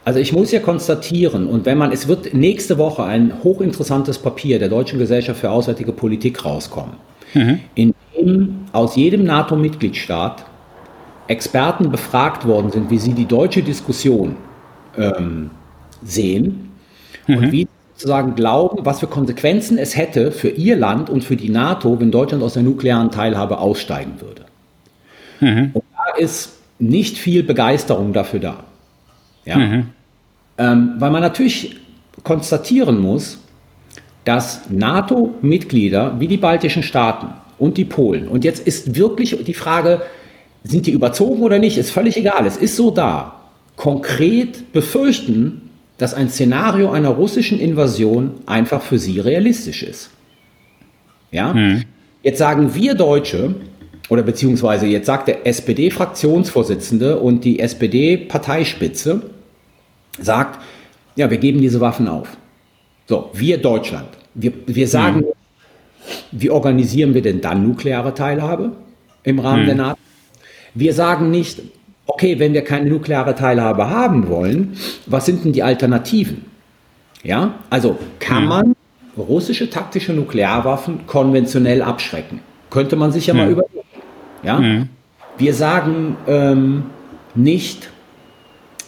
[0.03, 4.59] Also ich muss ja konstatieren, und wenn man, es wird nächste Woche ein hochinteressantes Papier
[4.59, 6.97] der Deutschen Gesellschaft für Auswärtige Politik rauskommen,
[7.33, 7.59] mhm.
[7.73, 10.45] in dem aus jedem NATO-Mitgliedstaat
[11.27, 14.35] Experten befragt worden sind, wie sie die deutsche Diskussion
[14.97, 15.49] ähm,
[16.03, 16.71] sehen
[17.27, 17.37] mhm.
[17.37, 21.35] und wie sie sozusagen glauben, was für Konsequenzen es hätte für ihr Land und für
[21.35, 24.45] die NATO, wenn Deutschland aus der nuklearen Teilhabe aussteigen würde.
[25.39, 25.71] Mhm.
[25.73, 28.63] Und da ist nicht viel Begeisterung dafür da.
[29.45, 29.57] Ja?
[29.57, 29.89] Mhm.
[30.57, 31.77] Ähm, weil man natürlich
[32.23, 33.39] konstatieren muss,
[34.23, 40.01] dass NATO-Mitglieder wie die baltischen Staaten und die Polen, und jetzt ist wirklich die Frage,
[40.65, 42.45] sind die überzogen oder nicht, ist völlig egal.
[42.45, 43.39] Es ist so da.
[43.75, 50.09] Konkret befürchten, dass ein Szenario einer russischen Invasion einfach für sie realistisch ist.
[51.31, 51.53] Ja?
[51.53, 51.83] Hm.
[52.23, 53.55] Jetzt sagen wir Deutsche,
[54.09, 59.23] oder beziehungsweise jetzt sagt der SPD-Fraktionsvorsitzende und die SPD-Parteispitze,
[60.19, 60.59] sagt,
[61.15, 62.37] ja, wir geben diese Waffen auf.
[63.07, 64.09] So, wir Deutschland.
[64.33, 65.25] Wir, wir sagen, mhm.
[66.31, 68.71] wie organisieren wir denn dann nukleare Teilhabe
[69.23, 69.67] im Rahmen mhm.
[69.67, 69.94] der NATO?
[70.75, 71.61] Wir sagen nicht,
[72.05, 76.45] okay, wenn wir keine nukleare Teilhabe haben wollen, was sind denn die Alternativen?
[77.23, 78.49] Ja, also kann mhm.
[78.49, 78.75] man
[79.17, 82.41] russische taktische Nuklearwaffen konventionell abschrecken?
[82.69, 83.51] Könnte man sich ja mal mhm.
[83.53, 83.79] überlegen.
[84.43, 84.89] Ja, mhm.
[85.37, 86.83] wir sagen ähm,
[87.33, 87.89] nicht,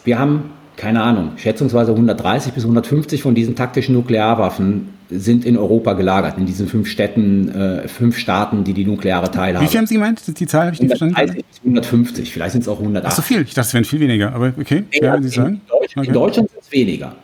[0.03, 5.93] wir haben keine Ahnung, schätzungsweise 130 bis 150 von diesen taktischen Nuklearwaffen sind in Europa
[5.93, 9.63] gelagert, in diesen fünf Städten, äh, fünf Staaten, die die nukleare Teilhabe.
[9.65, 10.21] Wie viel haben Sie gemeint?
[10.39, 11.43] Die Zahl habe ich nicht verstanden.
[11.63, 13.09] 150, vielleicht sind es auch 180.
[13.09, 14.83] Ach so viel, ich dachte, es wären viel weniger, aber okay.
[14.91, 15.47] Ja, ja, Sie sagen.
[15.47, 16.11] In Deutschland, okay.
[16.13, 17.15] Deutschland sind es weniger.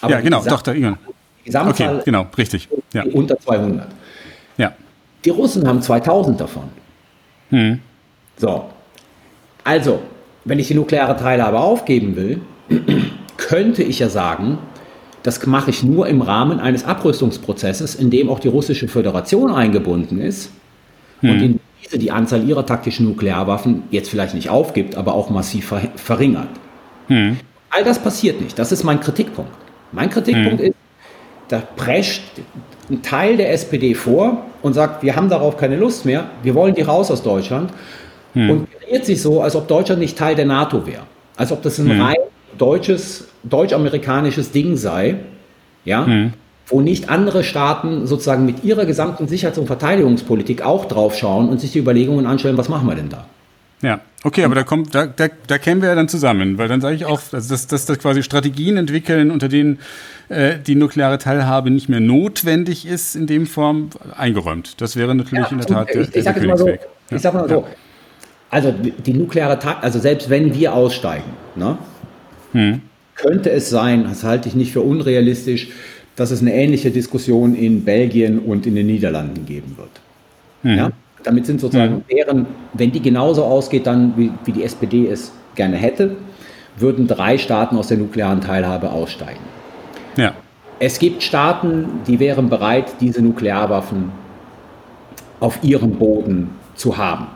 [0.00, 0.98] Aber ja, genau, doch, da irgendwann.
[1.44, 2.68] Gesamtzahl okay, genau, richtig.
[2.92, 3.04] Ja.
[3.04, 3.86] Unter 200.
[4.58, 4.72] Ja.
[5.24, 6.64] Die Russen haben 2000 davon.
[7.50, 7.80] Hm.
[8.36, 8.70] So.
[9.62, 10.00] Also,
[10.44, 12.40] wenn ich die nukleare Teilhabe aufgeben will,
[13.36, 14.58] könnte ich ja sagen,
[15.26, 20.20] das mache ich nur im Rahmen eines Abrüstungsprozesses, in dem auch die russische Föderation eingebunden
[20.20, 20.50] ist
[21.20, 21.30] hm.
[21.30, 25.74] und in diese die Anzahl ihrer taktischen Nuklearwaffen jetzt vielleicht nicht aufgibt, aber auch massiv
[25.96, 26.48] verringert.
[27.08, 27.38] Hm.
[27.70, 28.56] All das passiert nicht.
[28.56, 29.50] Das ist mein Kritikpunkt.
[29.90, 30.66] Mein Kritikpunkt hm.
[30.68, 30.76] ist,
[31.48, 32.22] da prescht
[32.88, 36.76] ein Teil der SPD vor und sagt, wir haben darauf keine Lust mehr, wir wollen
[36.76, 37.72] die raus aus Deutschland
[38.34, 38.50] hm.
[38.50, 41.02] und kreiert sich so, als ob Deutschland nicht Teil der NATO wäre.
[41.36, 42.00] Als ob das ein hm.
[42.00, 42.16] rein
[42.58, 45.16] deutsches, deutsch-amerikanisches Ding sei,
[45.84, 46.32] ja, hm.
[46.66, 51.72] wo nicht andere Staaten sozusagen mit ihrer gesamten Sicherheits- und Verteidigungspolitik auch draufschauen und sich
[51.72, 53.26] die Überlegungen anstellen, was machen wir denn da?
[53.82, 56.80] Ja, okay, aber da kommt, da, da, da kämen wir ja dann zusammen, weil dann
[56.80, 59.80] sage ich auch, also dass, dass, dass quasi Strategien entwickeln, unter denen
[60.28, 64.80] äh, die nukleare Teilhabe nicht mehr notwendig ist, in dem Form eingeräumt.
[64.80, 66.80] Das wäre natürlich ja, in der Tat der, ich, ich der Königsweg.
[67.10, 67.66] So, ich sage mal so,
[68.48, 71.76] also die nukleare Teilhabe, also selbst wenn wir aussteigen, ne,
[72.56, 72.80] hm.
[73.16, 75.68] Könnte es sein, das halte ich nicht für unrealistisch,
[76.16, 79.90] dass es eine ähnliche Diskussion in Belgien und in den Niederlanden geben wird.
[80.62, 80.78] Hm.
[80.78, 80.90] Ja?
[81.22, 85.76] Damit sind sozusagen deren, wenn die genauso ausgeht, dann wie, wie die SPD es gerne
[85.76, 86.16] hätte,
[86.78, 89.40] würden drei Staaten aus der nuklearen Teilhabe aussteigen.
[90.16, 90.32] Ja.
[90.78, 94.12] Es gibt Staaten, die wären bereit, diese Nuklearwaffen
[95.40, 97.26] auf ihrem Boden zu haben.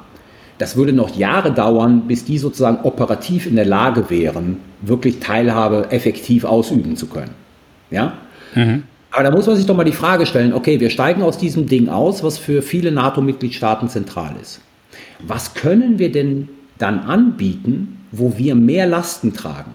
[0.60, 5.90] Das würde noch Jahre dauern, bis die sozusagen operativ in der Lage wären, wirklich Teilhabe
[5.90, 7.30] effektiv ausüben zu können.
[7.90, 8.12] Ja?
[8.54, 8.82] Mhm.
[9.10, 11.66] Aber da muss man sich doch mal die Frage stellen, okay, wir steigen aus diesem
[11.66, 14.60] Ding aus, was für viele NATO-Mitgliedstaaten zentral ist.
[15.20, 19.72] Was können wir denn dann anbieten, wo wir mehr Lasten tragen?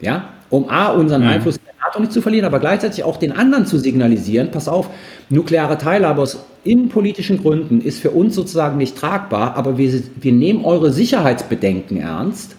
[0.00, 1.28] Ja, um A, unseren mhm.
[1.28, 4.68] Einfluss in der NATO nicht zu verlieren, aber gleichzeitig auch den anderen zu signalisieren, pass
[4.68, 4.90] auf,
[5.30, 10.64] nukleare Teilhabe aus innenpolitischen Gründen ist für uns sozusagen nicht tragbar, aber wir, wir nehmen
[10.64, 12.56] eure Sicherheitsbedenken ernst.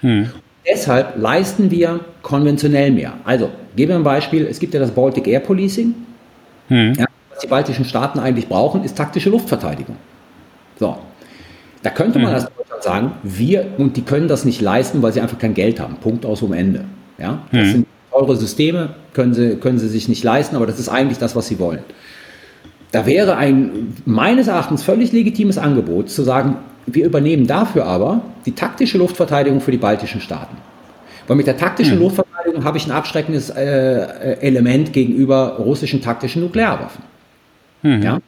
[0.00, 0.30] Hm.
[0.66, 3.14] Deshalb leisten wir konventionell mehr.
[3.24, 5.94] Also, geben wir ein Beispiel, es gibt ja das Baltic Air Policing.
[6.68, 6.94] Hm.
[6.94, 9.96] Ja, was die baltischen Staaten eigentlich brauchen, ist taktische Luftverteidigung.
[10.78, 10.96] So.
[11.82, 12.34] Da könnte man hm.
[12.34, 15.80] als Deutschland sagen, wir, und die können das nicht leisten, weil sie einfach kein Geld
[15.80, 15.96] haben.
[15.96, 16.84] Punkt aus um Ende.
[17.18, 17.72] Ja, das hm.
[17.72, 21.36] sind teure Systeme, können sie, können sie sich nicht leisten, aber das ist eigentlich das,
[21.36, 21.80] was sie wollen.
[22.92, 28.52] Da wäre ein meines Erachtens völlig legitimes Angebot zu sagen, wir übernehmen dafür aber die
[28.52, 30.56] taktische Luftverteidigung für die baltischen Staaten.
[31.26, 32.00] Weil mit der taktischen hm.
[32.00, 37.04] Luftverteidigung habe ich ein abschreckendes äh, äh Element gegenüber russischen taktischen Nuklearwaffen.
[37.82, 38.02] Hm.
[38.02, 38.18] Ja?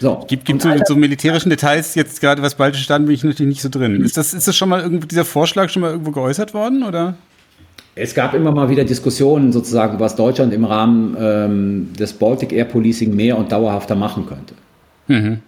[0.00, 0.24] So.
[0.28, 3.62] Gibt es so, so militärischen Details jetzt gerade, was baltische Staaten bin ich natürlich nicht
[3.62, 4.02] so drin.
[4.02, 7.14] Ist das, ist das schon mal irgendwo, dieser Vorschlag schon mal irgendwo geäußert worden, oder?
[7.94, 12.64] Es gab immer mal wieder Diskussionen, sozusagen, was Deutschland im Rahmen ähm, des Baltic Air
[12.64, 14.54] Policing mehr und dauerhafter machen könnte.
[15.08, 15.40] Mhm.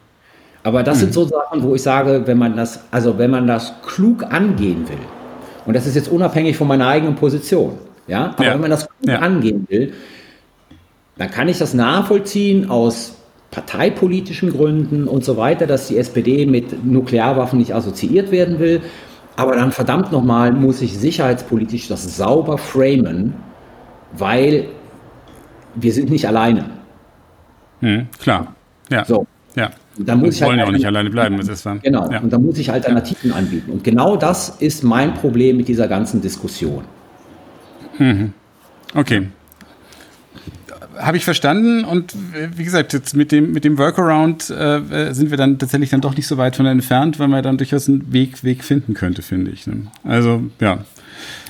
[0.63, 1.01] Aber das mhm.
[1.01, 4.89] sind so Sachen, wo ich sage, wenn man das, also wenn man das klug angehen
[4.89, 4.99] will,
[5.67, 8.55] und das ist jetzt unabhängig von meiner eigenen Position, ja, aber ja.
[8.55, 9.19] wenn man das klug ja.
[9.21, 9.95] angehen will,
[11.17, 13.17] dann kann ich das nachvollziehen aus
[13.51, 18.81] parteipolitischen Gründen und so weiter, dass die SPD mit Nuklearwaffen nicht assoziiert werden will.
[19.37, 23.35] Aber dann verdammt nochmal muss ich sicherheitspolitisch das sauber framen,
[24.13, 24.69] weil
[25.75, 26.71] wir sind nicht alleine.
[27.81, 28.55] Hm, klar,
[28.91, 29.05] ja.
[29.05, 29.27] So.
[29.57, 29.71] Ja.
[29.99, 31.37] Dann muss wir wollen halt ja auch nicht alleine bleiben.
[31.37, 32.21] Das ist dann, genau, ja.
[32.21, 33.37] und da muss ich Alternativen ja.
[33.37, 33.71] anbieten.
[33.71, 36.85] Und genau das ist mein Problem mit dieser ganzen Diskussion.
[37.99, 38.33] Mhm.
[38.95, 39.29] Okay,
[40.99, 42.15] habe ich verstanden und
[42.57, 46.17] wie gesagt, jetzt mit dem, mit dem Workaround äh, sind wir dann tatsächlich dann doch
[46.17, 49.51] nicht so weit von entfernt, weil man dann durchaus einen Weg, Weg finden könnte, finde
[49.51, 49.67] ich.
[49.67, 49.87] Ne?
[50.05, 50.79] Also, ja.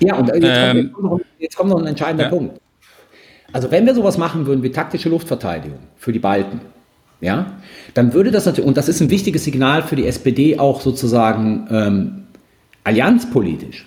[0.01, 2.31] Ja, und jetzt, ähm, kommt, noch, jetzt kommt noch ein entscheidender ja.
[2.31, 2.61] Punkt.
[3.53, 6.61] Also, wenn wir sowas machen würden wie taktische Luftverteidigung für die Balten,
[7.21, 7.53] ja,
[7.95, 11.67] dann würde das natürlich, und das ist ein wichtiges Signal für die SPD auch sozusagen
[11.71, 12.25] ähm,
[12.83, 13.87] allianzpolitisch,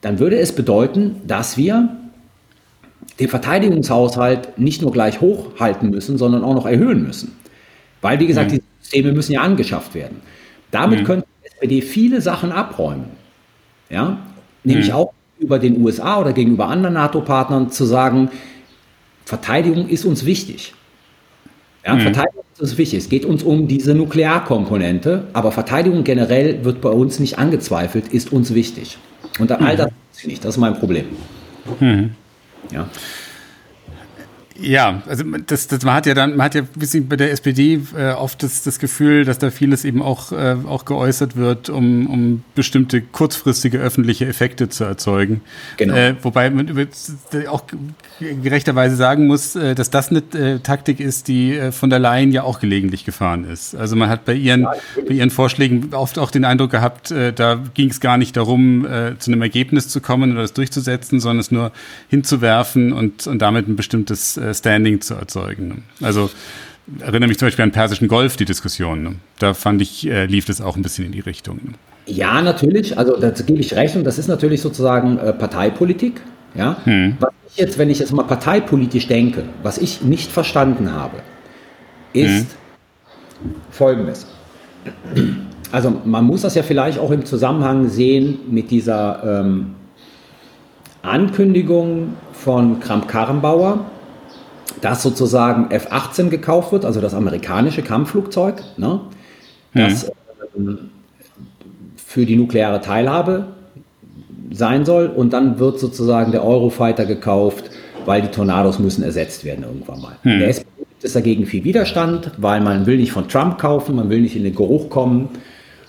[0.00, 1.96] dann würde es bedeuten, dass wir
[3.18, 7.36] den Verteidigungshaushalt nicht nur gleich hochhalten müssen, sondern auch noch erhöhen müssen.
[8.02, 8.56] Weil, wie gesagt, mhm.
[8.56, 10.20] die Systeme müssen ja angeschafft werden.
[10.70, 11.04] Damit mhm.
[11.04, 13.06] könnte die SPD viele Sachen abräumen.
[13.88, 14.18] Ja?
[14.64, 14.94] Nämlich mhm.
[14.94, 18.30] auch über den USA oder gegenüber anderen NATO-Partnern zu sagen,
[19.24, 20.74] Verteidigung ist uns wichtig.
[21.84, 22.00] Ja, mhm.
[22.00, 22.98] Verteidigung ist uns wichtig.
[22.98, 28.32] Es geht uns um diese Nuklearkomponente, aber Verteidigung generell wird bei uns nicht angezweifelt, ist
[28.32, 28.98] uns wichtig.
[29.38, 29.78] Und all mhm.
[29.78, 29.90] das
[30.24, 31.06] nicht, das ist mein Problem.
[31.80, 32.10] Mhm.
[32.70, 32.88] Ja.
[34.60, 37.30] Ja, also das, das, man hat ja dann, man hat ja ein bisschen bei der
[37.32, 41.68] SPD äh, oft das, das Gefühl, dass da vieles eben auch, äh, auch geäußert wird,
[41.68, 45.42] um, um bestimmte kurzfristige öffentliche Effekte zu erzeugen.
[45.76, 45.94] Genau.
[45.94, 46.88] Äh, wobei man
[47.48, 47.64] auch
[48.20, 52.32] gerechterweise sagen muss, äh, dass das eine äh, Taktik ist, die äh, von der Leyen
[52.32, 53.74] ja auch gelegentlich gefahren ist.
[53.74, 54.72] Also man hat bei ihren, ja,
[55.06, 58.86] bei ihren Vorschlägen oft auch den Eindruck gehabt, äh, da ging es gar nicht darum,
[58.86, 61.72] äh, zu einem Ergebnis zu kommen oder das durchzusetzen, sondern es nur
[62.08, 65.84] hinzuwerfen und, und damit ein bestimmtes äh, Standing zu erzeugen.
[66.00, 66.30] Also
[67.00, 69.02] erinnere mich zum Beispiel an Persischen Golf, die Diskussion.
[69.02, 69.14] Ne?
[69.38, 71.60] Da fand ich, äh, lief das auch ein bisschen in die Richtung.
[71.62, 71.72] Ne?
[72.06, 72.96] Ja, natürlich.
[72.96, 76.20] Also da gebe ich recht und das ist natürlich sozusagen äh, Parteipolitik.
[76.54, 76.76] Ja?
[76.84, 77.16] Hm.
[77.18, 81.16] Was ich jetzt, wenn ich jetzt mal parteipolitisch denke, was ich nicht verstanden habe,
[82.12, 82.46] ist hm.
[83.70, 84.26] Folgendes.
[85.72, 89.74] Also man muss das ja vielleicht auch im Zusammenhang sehen mit dieser ähm,
[91.02, 93.84] Ankündigung von Kramp-Karrenbauer,
[94.80, 99.00] dass sozusagen F-18 gekauft wird, also das amerikanische Kampfflugzeug, ne,
[99.74, 100.10] das
[100.56, 100.90] mhm.
[101.96, 103.48] für die nukleare Teilhabe
[104.50, 105.06] sein soll.
[105.06, 107.70] Und dann wird sozusagen der Eurofighter gekauft,
[108.04, 110.16] weil die Tornados müssen ersetzt werden irgendwann mal.
[110.22, 110.38] Mhm.
[110.40, 114.08] Der SPD gibt es dagegen viel Widerstand, weil man will nicht von Trump kaufen, man
[114.10, 115.28] will nicht in den Geruch kommen,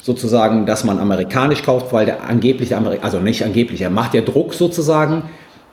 [0.02, 4.54] sozusagen, dass man amerikanisch kauft, weil der angeblich, also nicht angeblich, er macht ja Druck
[4.54, 5.24] sozusagen,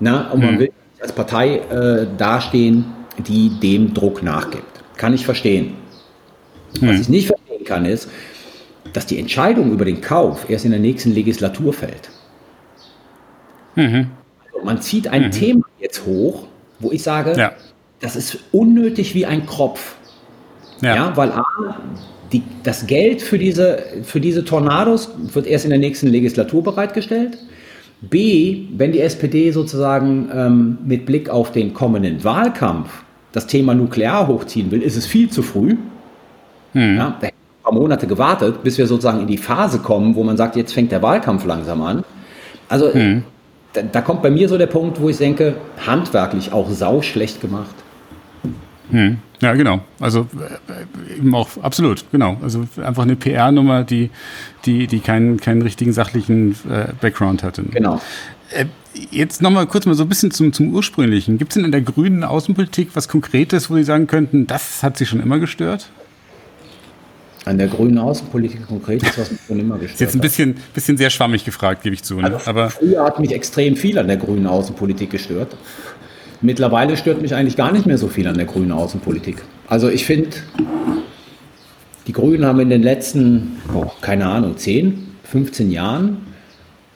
[0.01, 0.59] ne, und man mhm.
[0.59, 2.87] will als Partei äh, dastehen,
[3.19, 4.83] die dem Druck nachgibt.
[4.97, 5.75] Kann ich verstehen.
[6.81, 6.89] Hm.
[6.89, 8.09] Was ich nicht verstehen kann, ist,
[8.93, 12.11] dass die Entscheidung über den Kauf erst in der nächsten Legislatur fällt.
[13.75, 14.09] Mhm.
[14.53, 15.31] Also man zieht ein mhm.
[15.31, 16.47] Thema jetzt hoch,
[16.79, 17.53] wo ich sage, ja.
[18.01, 19.97] das ist unnötig wie ein Kropf.
[20.81, 21.45] Ja, ja weil A,
[22.33, 27.39] die, das Geld für diese, für diese Tornados wird erst in der nächsten Legislatur bereitgestellt.
[28.01, 33.04] B, wenn die SPD sozusagen ähm, mit Blick auf den kommenden Wahlkampf
[33.35, 35.77] das Thema Nuklear hochziehen will, ist es viel zu früh.
[36.73, 36.97] Hm.
[36.97, 37.33] Ja, da ein
[37.65, 40.93] paar Monate gewartet, bis wir sozusagen in die Phase kommen, wo man sagt, jetzt fängt
[40.93, 42.05] der Wahlkampf langsam an.
[42.69, 43.25] Also hm.
[43.73, 47.41] da, da, kommt bei mir so der Punkt, wo ich denke, handwerklich auch sau schlecht
[47.41, 47.75] gemacht.
[48.91, 49.19] Hm.
[49.41, 49.81] Ja, genau.
[49.99, 50.29] Also
[50.69, 52.37] äh, eben auch absolut, genau.
[52.41, 54.11] Also einfach eine PR-Nummer, die,
[54.65, 57.65] die, die keinen, keinen richtigen sachlichen äh, Background hatte.
[57.65, 58.01] Genau.
[58.55, 58.67] Äh,
[59.11, 61.39] jetzt nochmal kurz mal so ein bisschen zum, zum Ursprünglichen.
[61.39, 64.97] Gibt es denn in der grünen Außenpolitik was Konkretes, wo Sie sagen könnten, das hat
[64.97, 65.89] Sie schon immer gestört?
[67.45, 69.95] An der grünen Außenpolitik konkret ist was mich schon immer gestört.
[69.95, 72.15] Ist jetzt ein bisschen, bisschen sehr schwammig gefragt, gebe ich zu.
[72.15, 72.25] Ne?
[72.25, 75.55] Also Aber früher hat mich extrem viel an der grünen Außenpolitik gestört.
[76.41, 79.43] Mittlerweile stört mich eigentlich gar nicht mehr so viel an der grünen Außenpolitik.
[79.67, 80.31] Also ich finde,
[82.07, 86.19] die Grünen haben in den letzten, oh, keine Ahnung, 10, 15 Jahren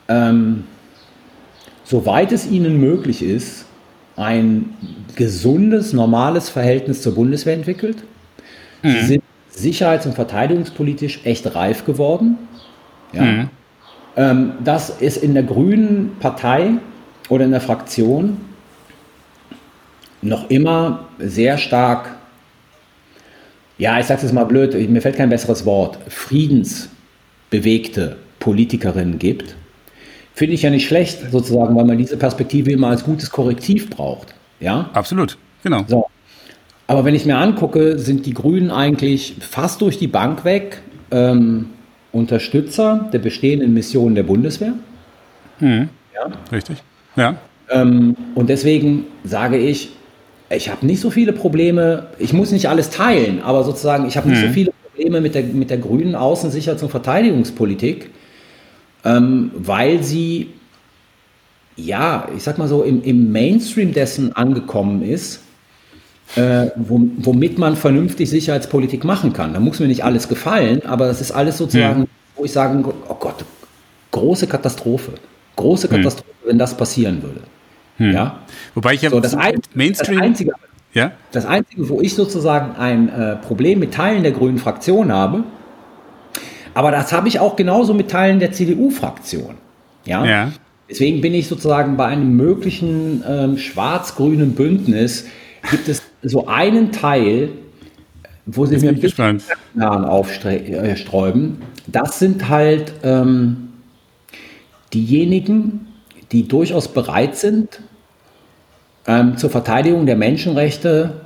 [0.09, 0.64] ähm,
[1.89, 3.64] soweit es ihnen möglich ist,
[4.16, 4.74] ein
[5.16, 7.99] gesundes, normales Verhältnis zur Bundeswehr entwickelt.
[8.82, 8.91] Mhm.
[8.91, 12.36] Sie sind sicherheits- und verteidigungspolitisch echt reif geworden.
[13.12, 13.22] Ja.
[13.22, 13.49] Mhm.
[14.16, 16.72] Ähm, das ist in der Grünen Partei
[17.30, 18.36] oder in der Fraktion
[20.20, 22.16] noch immer sehr stark,
[23.78, 29.57] ja, ich sage es jetzt mal blöd, mir fällt kein besseres Wort, friedensbewegte Politikerinnen gibt
[30.39, 34.36] Finde ich ja nicht schlecht, sozusagen, weil man diese Perspektive immer als gutes Korrektiv braucht.
[34.61, 34.89] Ja?
[34.93, 35.84] Absolut, genau.
[35.89, 36.07] So.
[36.86, 40.80] Aber wenn ich mir angucke, sind die Grünen eigentlich fast durch die Bank weg
[41.11, 41.70] ähm,
[42.12, 44.74] Unterstützer der bestehenden Missionen der Bundeswehr.
[45.59, 45.89] Mhm.
[46.14, 46.30] Ja?
[46.53, 46.84] Richtig,
[47.16, 47.34] ja.
[47.68, 49.89] Ähm, und deswegen sage ich,
[50.51, 54.28] ich habe nicht so viele Probleme, ich muss nicht alles teilen, aber sozusagen, ich habe
[54.28, 54.47] nicht mhm.
[54.47, 58.11] so viele Probleme mit der, mit der grünen Außensicherheits- und Verteidigungspolitik
[59.05, 60.49] ähm, weil sie,
[61.76, 65.40] ja, ich sag mal so, im, im Mainstream dessen angekommen ist,
[66.36, 69.55] äh, womit man vernünftig Sicherheitspolitik machen kann.
[69.55, 72.09] Da muss mir nicht alles gefallen, aber es ist alles sozusagen, hm.
[72.36, 73.44] wo ich sage, oh Gott,
[74.11, 75.12] große Katastrophe.
[75.57, 75.96] Große hm.
[75.96, 76.49] Katastrophe, hm.
[76.51, 77.40] wenn das passieren würde.
[77.96, 78.12] Hm.
[78.12, 78.40] Ja?
[78.74, 80.18] Wobei ich ja so, das, ein, Mainstream.
[80.18, 80.53] Das Einzige,
[80.92, 81.12] ja?
[81.32, 85.44] das Einzige, wo ich sozusagen ein äh, Problem mit Teilen der grünen Fraktion habe,
[86.78, 89.56] aber das habe ich auch genauso mit Teilen der CDU-Fraktion.
[90.04, 90.24] Ja.
[90.24, 90.52] ja.
[90.88, 95.26] Deswegen bin ich sozusagen bei einem möglichen ähm, schwarz-grünen Bündnis,
[95.72, 97.48] gibt es so einen Teil,
[98.46, 99.42] wo sie mir ein bisschen
[100.04, 101.62] aufsträuben.
[101.88, 103.70] Das sind halt ähm,
[104.94, 105.88] diejenigen,
[106.30, 107.80] die durchaus bereit sind,
[109.08, 111.22] ähm, zur Verteidigung der Menschenrechte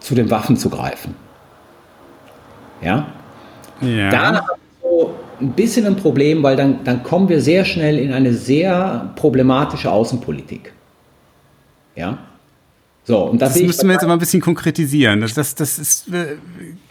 [0.00, 1.16] zu den Waffen zu greifen.
[2.80, 3.08] Ja?
[3.82, 4.10] Ja.
[4.10, 4.46] Da
[4.82, 9.12] so ein bisschen ein Problem, weil dann, dann kommen wir sehr schnell in eine sehr
[9.16, 10.72] problematische Außenpolitik.
[11.96, 12.18] Ja?
[13.04, 15.20] So, und das müssten wir jetzt aber ein bisschen konkretisieren.
[15.20, 16.36] Das, das, das ist, äh,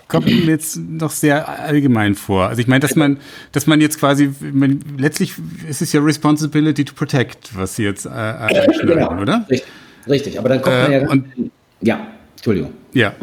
[0.09, 2.47] kommt mir jetzt noch sehr allgemein vor.
[2.47, 3.17] Also ich meine, dass man,
[3.53, 5.35] dass man jetzt quasi, man, letztlich
[5.69, 9.21] ist es ja Responsibility to Protect, was Sie jetzt äh, einschneiden, genau.
[9.21, 9.45] oder?
[9.49, 9.71] Richtig,
[10.07, 12.73] richtig, aber dann kommt äh, man ja, und, ja, Entschuldigung.
[12.93, 13.13] Ja,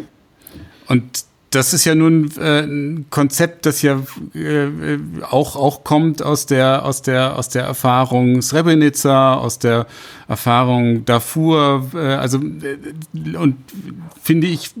[0.87, 3.99] und das ist ja nun äh, ein Konzept, das ja
[4.35, 4.67] äh,
[5.29, 9.87] auch auch kommt aus der aus der aus der Erfahrung Srebrenica, aus der
[10.27, 13.55] Erfahrung Darfur, äh, also äh, und
[14.21, 14.71] finde ich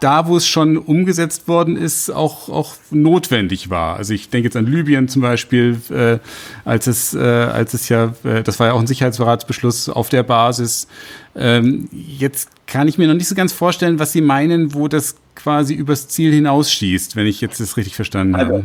[0.00, 3.96] da, wo es schon umgesetzt worden ist, auch auch notwendig war.
[3.96, 6.18] Also ich denke jetzt an Libyen zum Beispiel, äh,
[6.64, 10.24] als es äh, als es ja, äh, das war ja auch ein Sicherheitsratsbeschluss auf der
[10.24, 10.88] Basis.
[11.36, 15.16] Ähm, jetzt kann ich mir noch nicht so ganz vorstellen, was Sie meinen, wo das
[15.34, 18.64] quasi übers Ziel hinausschießt, wenn ich jetzt das richtig verstanden also, habe.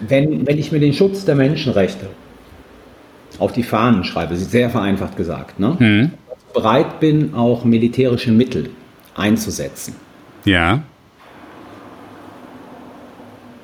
[0.00, 2.08] Wenn, wenn ich mir den Schutz der Menschenrechte
[3.38, 5.78] auf die Fahnen schreibe, sehr vereinfacht gesagt, ne?
[5.78, 6.10] Hm.
[6.52, 8.70] bereit bin, auch militärische Mittel
[9.14, 9.94] einzusetzen.
[10.44, 10.82] Ja.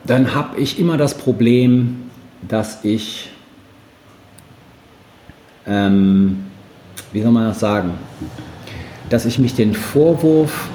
[0.05, 2.11] Dann habe ich immer das Problem,
[2.47, 3.31] dass ich,
[5.67, 6.45] ähm,
[7.15, 7.93] wie soll man das sagen,
[9.09, 10.69] dass ich mich den Vorwurf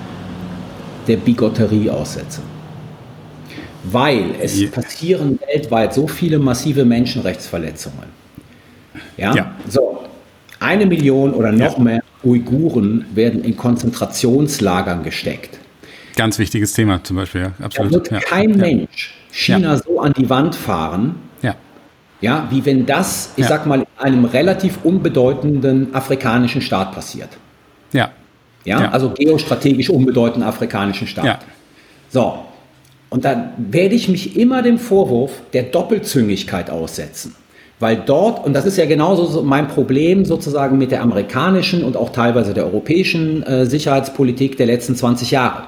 [1.05, 2.41] der Bigotterie aussetze.
[3.83, 4.69] Weil es ja.
[4.69, 8.05] passieren weltweit so viele massive Menschenrechtsverletzungen.
[9.17, 9.35] Ja?
[9.35, 9.51] ja.
[9.67, 10.03] So,
[10.61, 11.83] eine Million oder noch ja.
[11.83, 15.57] mehr Uiguren werden in Konzentrationslagern gesteckt.
[16.15, 18.07] Ganz wichtiges Thema zum Beispiel, ja, absolut.
[18.07, 21.15] Da wird kein Mensch China so an die Wand fahren,
[22.21, 22.31] ja.
[22.35, 27.29] Ja, wie wenn das, ich sag mal, in einem relativ unbedeutenden afrikanischen Staat passiert.
[27.93, 28.11] Ja.
[28.65, 28.89] Ja, ja.
[28.91, 31.25] also geostrategisch unbedeutenden afrikanischen Staat.
[31.25, 31.39] Ja.
[32.09, 32.39] So,
[33.09, 37.35] und dann werde ich mich immer dem Vorwurf der Doppelzüngigkeit aussetzen.
[37.79, 42.11] Weil dort, und das ist ja genauso mein Problem sozusagen mit der amerikanischen und auch
[42.11, 45.63] teilweise der europäischen äh, Sicherheitspolitik der letzten 20 Jahre.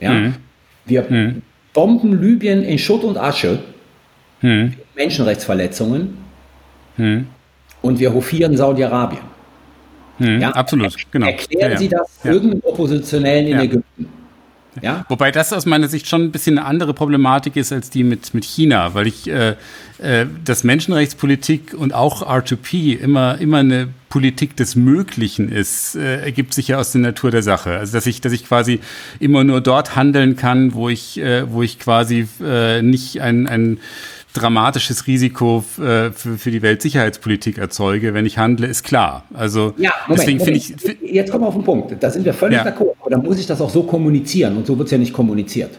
[0.00, 0.12] Ja?
[0.12, 0.34] Mhm.
[0.84, 1.42] Wir mhm.
[1.72, 3.60] bomben Libyen in Schutt und Asche,
[4.42, 4.74] mhm.
[4.98, 6.18] Menschenrechtsverletzungen,
[6.98, 7.26] mhm.
[7.80, 9.22] und wir hofieren Saudi-Arabien.
[10.18, 10.50] Hm, ja?
[10.50, 11.26] Absolut, genau.
[11.26, 12.32] Erklären ja, Sie das ja.
[12.32, 14.08] irgendeinem Oppositionellen in Ägypten.
[14.82, 15.04] Ja?
[15.08, 18.34] Wobei das aus meiner Sicht schon ein bisschen eine andere Problematik ist als die mit,
[18.34, 19.54] mit China, weil ich äh,
[19.98, 26.54] äh, dass Menschenrechtspolitik und auch R2P immer, immer eine Politik des Möglichen ist, äh, ergibt
[26.54, 27.70] sich ja aus der Natur der Sache.
[27.70, 28.80] Also dass ich, dass ich quasi
[29.18, 33.80] immer nur dort handeln kann, wo ich, äh, wo ich quasi äh, nicht ein, ein
[34.38, 39.24] dramatisches Risiko äh, für, für die Weltsicherheitspolitik erzeuge, wenn ich handle, ist klar.
[39.34, 40.74] Also ja, Moment, deswegen finde ich.
[41.02, 41.96] Jetzt kommen wir auf den Punkt.
[42.00, 42.64] Da sind wir völlig ja.
[42.64, 42.94] d'accord.
[43.00, 45.70] Aber dann muss ich das auch so kommunizieren und so wird es ja nicht kommuniziert.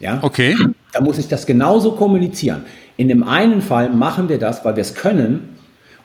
[0.00, 0.18] Ja?
[0.22, 0.56] Okay.
[0.92, 2.64] Da muss ich das genauso kommunizieren.
[2.96, 5.52] In dem einen Fall machen wir das, weil wir es können,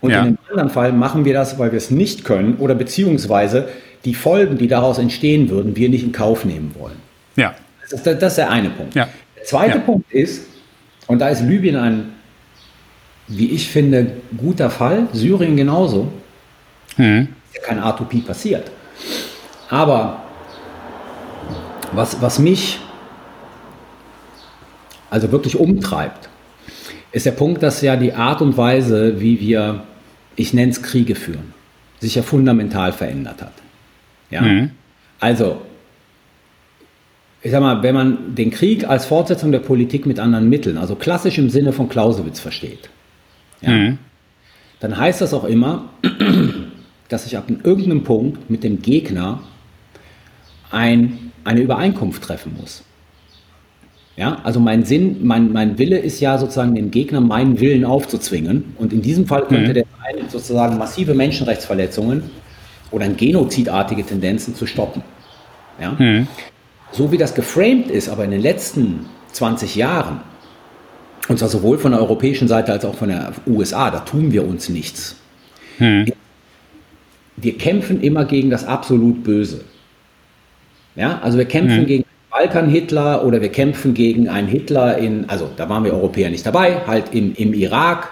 [0.01, 0.19] und ja.
[0.19, 3.67] in dem anderen Fall machen wir das, weil wir es nicht können oder beziehungsweise
[4.05, 6.97] die Folgen, die daraus entstehen würden, wir nicht in Kauf nehmen wollen.
[7.35, 7.55] Ja.
[7.81, 8.95] Das ist, das ist der eine Punkt.
[8.95, 9.07] Ja.
[9.35, 9.83] Der zweite ja.
[9.83, 10.45] Punkt ist,
[11.07, 12.13] und da ist Libyen ein,
[13.27, 16.11] wie ich finde, guter Fall, Syrien genauso.
[16.95, 17.29] Hm.
[17.47, 18.71] Ist ja kein R2P passiert.
[19.69, 20.23] Aber
[21.91, 22.79] was, was mich
[25.09, 26.29] also wirklich umtreibt,
[27.11, 29.83] ist der Punkt, dass ja die Art und Weise, wie wir,
[30.35, 31.53] ich nenne es Kriege führen,
[31.99, 33.53] sich ja fundamental verändert hat.
[34.29, 34.41] Ja?
[34.41, 34.71] Mhm.
[35.19, 35.61] Also
[37.47, 40.95] ich sag mal, wenn man den Krieg als Fortsetzung der Politik mit anderen Mitteln, also
[40.95, 42.89] klassisch im Sinne von Clausewitz versteht,
[43.61, 43.99] ja, mhm.
[44.81, 45.85] dann heißt das auch immer,
[47.07, 49.39] dass ich ab irgendeinem Punkt mit dem Gegner
[50.71, 52.83] ein, eine Übereinkunft treffen muss.
[54.17, 58.75] Ja, also mein Sinn, mein, mein Wille ist ja sozusagen dem Gegner meinen Willen aufzuzwingen.
[58.77, 59.73] Und in diesem Fall könnte mhm.
[59.73, 62.23] der sein, sozusagen massive Menschenrechtsverletzungen
[62.91, 65.01] oder genozidartige Tendenzen zu stoppen.
[65.79, 65.91] Ja?
[65.97, 66.27] Mhm
[66.91, 70.21] so wie das geframed ist, aber in den letzten 20 Jahren,
[71.27, 74.47] und zwar sowohl von der europäischen Seite als auch von der USA, da tun wir
[74.47, 75.17] uns nichts.
[75.77, 76.05] Hm.
[77.35, 79.61] Wir kämpfen immer gegen das absolut Böse.
[80.95, 81.85] Ja, also wir kämpfen hm.
[81.85, 86.45] gegen Balkan-Hitler oder wir kämpfen gegen einen Hitler in, also da waren wir Europäer nicht
[86.45, 88.09] dabei, halt im, im Irak,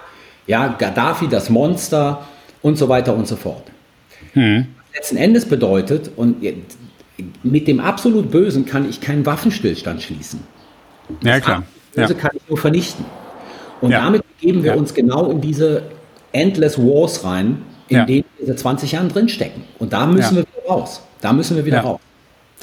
[0.47, 2.27] Ja, Gaddafi, das Monster
[2.61, 3.63] und so weiter und so fort.
[4.33, 4.67] Hm.
[4.93, 6.43] Letzten Endes bedeutet, und
[7.43, 10.41] mit dem absolut Bösen kann ich keinen Waffenstillstand schließen.
[11.21, 11.63] Ja, klar.
[11.93, 12.15] Das ja.
[12.15, 13.05] kann ich nur vernichten.
[13.81, 14.03] Und ja.
[14.03, 14.77] damit geben wir ja.
[14.77, 15.83] uns genau in diese
[16.31, 19.63] Endless Wars rein, in denen wir seit 20 Jahren drinstecken.
[19.79, 21.01] Und da müssen wir wieder raus.
[21.21, 21.99] Da müssen wir wieder raus.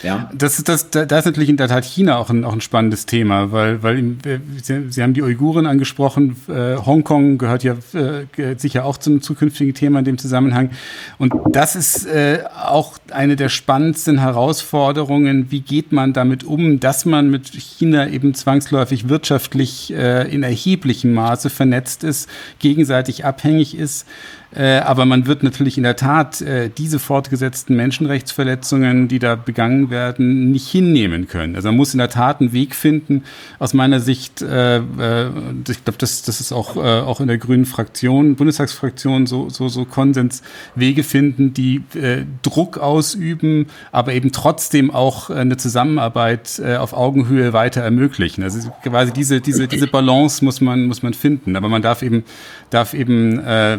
[0.03, 0.30] Ja.
[0.34, 3.53] Das, das, da ist natürlich in der Tat China auch ein, auch ein spannendes Thema,
[3.53, 4.16] weil, weil
[4.62, 9.74] Sie, Sie haben die Uiguren angesprochen, äh, Hongkong gehört ja äh, sicher auch zum zukünftigen
[9.74, 10.70] Thema in dem Zusammenhang.
[11.18, 15.51] Und das ist äh, auch eine der spannendsten Herausforderungen.
[15.51, 21.12] Wie geht man damit um, dass man mit China eben zwangsläufig wirtschaftlich äh, in erheblichem
[21.12, 22.28] Maße vernetzt ist,
[22.59, 24.07] gegenseitig abhängig ist?
[24.55, 29.90] Äh, aber man wird natürlich in der Tat äh, diese fortgesetzten Menschenrechtsverletzungen, die da begangen
[29.90, 31.57] werden, nicht hinnehmen können.
[31.57, 33.24] Also man muss in der Tat einen Weg finden,
[33.59, 35.30] aus meiner Sicht, äh, äh
[35.68, 39.68] ich glaube, das, das ist auch, äh, auch in der grünen Fraktion, Bundestagsfraktion so, so,
[39.68, 40.42] so Konsens,
[40.74, 47.53] Wege finden, die äh, Druck ausüben, aber eben trotzdem auch eine Zusammenarbeit äh, auf Augenhöhe
[47.53, 48.42] weiter ermöglichen.
[48.42, 51.57] Also quasi diese, diese, diese Balance muss man, muss man finden.
[51.57, 52.24] Aber man darf eben,
[52.70, 53.78] darf eben äh,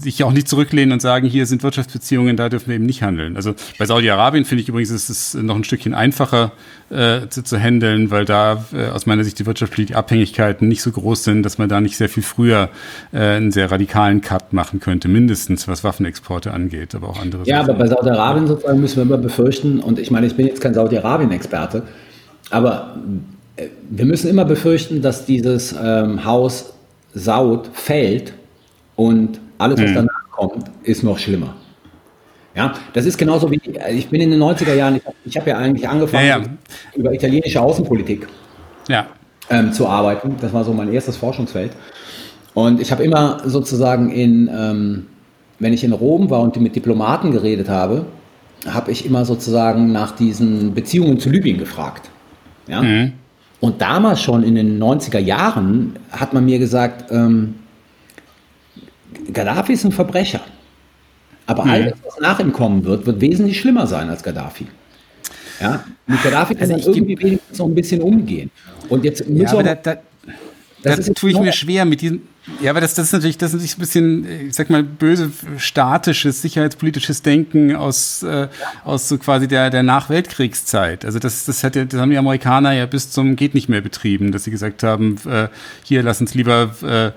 [0.00, 3.36] sich auch nicht zurücklehnen und sagen, hier sind Wirtschaftsbeziehungen, da dürfen wir eben nicht handeln.
[3.36, 6.52] Also bei Saudi-Arabien finde ich übrigens, ist es noch ein Stückchen einfacher
[6.90, 10.90] äh, zu, zu handeln, weil da äh, aus meiner Sicht die wirtschaftlichen Abhängigkeiten nicht so
[10.90, 12.68] groß sind, dass man da nicht sehr viel früher
[13.12, 17.58] äh, einen sehr radikalen Cut machen könnte, mindestens was Waffenexporte angeht, aber auch andere Ja,
[17.58, 17.70] Sachen.
[17.70, 20.74] aber bei Saudi-Arabien sozusagen müssen wir immer befürchten, und ich meine, ich bin jetzt kein
[20.74, 21.82] Saudi-Arabien-Experte,
[22.50, 22.96] aber
[23.56, 26.72] äh, wir müssen immer befürchten, dass dieses ähm, Haus
[27.14, 28.32] Saud fällt
[28.96, 29.94] und alles, was mhm.
[29.94, 31.54] danach kommt, ist noch schlimmer.
[32.54, 33.60] Ja, das ist genauso wie,
[33.90, 36.44] ich bin in den 90er Jahren, ich, ich habe ja eigentlich angefangen, ja, ja.
[36.94, 38.28] über italienische Außenpolitik
[38.88, 39.06] ja.
[39.48, 40.36] ähm, zu arbeiten.
[40.40, 41.72] Das war so mein erstes Forschungsfeld.
[42.52, 45.06] Und ich habe immer sozusagen in, ähm,
[45.58, 48.04] wenn ich in Rom war und mit Diplomaten geredet habe,
[48.68, 52.10] habe ich immer sozusagen nach diesen Beziehungen zu Libyen gefragt.
[52.68, 52.82] Ja?
[52.82, 53.12] Mhm.
[53.60, 57.54] Und damals schon in den 90er Jahren hat man mir gesagt, ähm,
[59.32, 60.40] Gaddafi ist ein Verbrecher.
[61.46, 61.70] Aber mhm.
[61.70, 64.66] alles, was nach ihm kommen wird, wird wesentlich schlimmer sein als Gaddafi.
[65.60, 68.50] Ja, mit Gaddafi kann also man irgendwie wenigstens noch ein bisschen umgehen.
[68.88, 69.74] Und jetzt müssen ja, wir.
[69.74, 69.96] Da, da,
[70.82, 72.22] da tue ich mir schwer mit diesem.
[72.60, 75.30] Ja, aber das, das ist natürlich, das ist natürlich ein bisschen, ich sag mal, böse
[75.58, 78.48] statisches, sicherheitspolitisches Denken aus, äh,
[78.84, 81.04] aus so quasi der, der Nachweltkriegszeit.
[81.04, 83.80] Also das, das, hat ja, das haben die Amerikaner ja bis zum geht nicht mehr
[83.80, 85.48] betrieben, dass sie gesagt haben, äh,
[85.84, 87.12] hier lass uns lieber äh,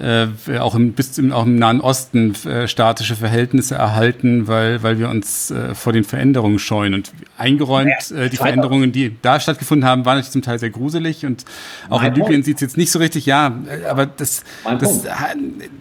[0.00, 4.98] äh, auch im, bis im, auch im Nahen Osten äh, statische Verhältnisse erhalten, weil, weil
[4.98, 6.94] wir uns äh, vor den Veränderungen scheuen.
[6.94, 11.26] Und eingeräumt, äh, die Veränderungen, die da stattgefunden haben, waren natürlich zum Teil sehr gruselig.
[11.26, 11.44] Und
[11.90, 14.42] auch mein in Libyen sieht es jetzt nicht so richtig, ja, äh, aber das,
[14.78, 15.04] das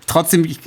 [0.05, 0.59] trotzdem, ich,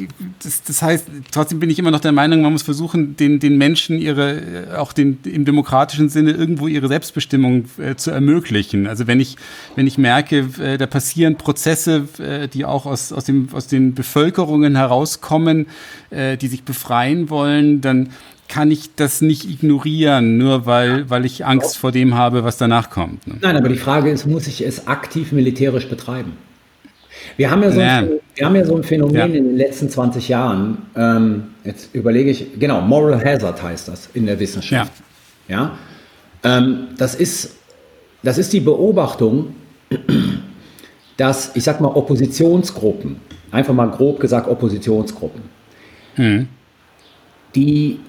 [0.42, 3.58] das, das heißt, trotzdem bin ich immer noch der Meinung, man muss versuchen, den, den
[3.58, 8.86] Menschen ihre, äh, auch den, im demokratischen Sinne irgendwo ihre Selbstbestimmung zu ermöglichen.
[8.86, 9.36] Also wenn ich,
[9.76, 10.46] wenn ich merke,
[10.78, 12.08] da passieren Prozesse,
[12.52, 15.66] die auch aus, aus dem dem, aus den Bevölkerungen herauskommen,
[16.10, 18.10] äh, die sich befreien wollen, dann
[18.48, 22.90] kann ich das nicht ignorieren, nur weil, weil ich Angst vor dem habe, was danach
[22.90, 23.26] kommt.
[23.26, 23.36] Ne?
[23.40, 26.32] Nein, aber die Frage ist, muss ich es aktiv militärisch betreiben?
[27.36, 29.24] Wir haben ja so, ein, wir haben ja so ein Phänomen ja.
[29.24, 34.26] in den letzten 20 Jahren, ähm, jetzt überlege ich, genau, Moral Hazard heißt das in
[34.26, 34.92] der Wissenschaft.
[35.48, 35.78] Ja.
[36.42, 36.58] ja?
[36.58, 37.56] Ähm, das, ist,
[38.22, 39.54] das ist die Beobachtung,
[41.16, 43.16] dass, ich sag mal, Oppositionsgruppen,
[43.52, 45.42] einfach mal grob gesagt Oppositionsgruppen,
[46.16, 46.48] mhm.
[47.54, 48.00] die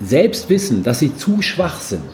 [0.00, 2.08] selbst wissen, dass sie zu schwach sind,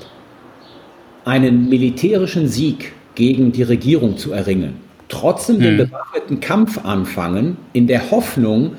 [1.25, 4.77] einen militärischen Sieg gegen die Regierung zu erringen,
[5.09, 5.61] trotzdem mhm.
[5.61, 8.73] den bewaffneten Kampf anfangen, in der Hoffnung,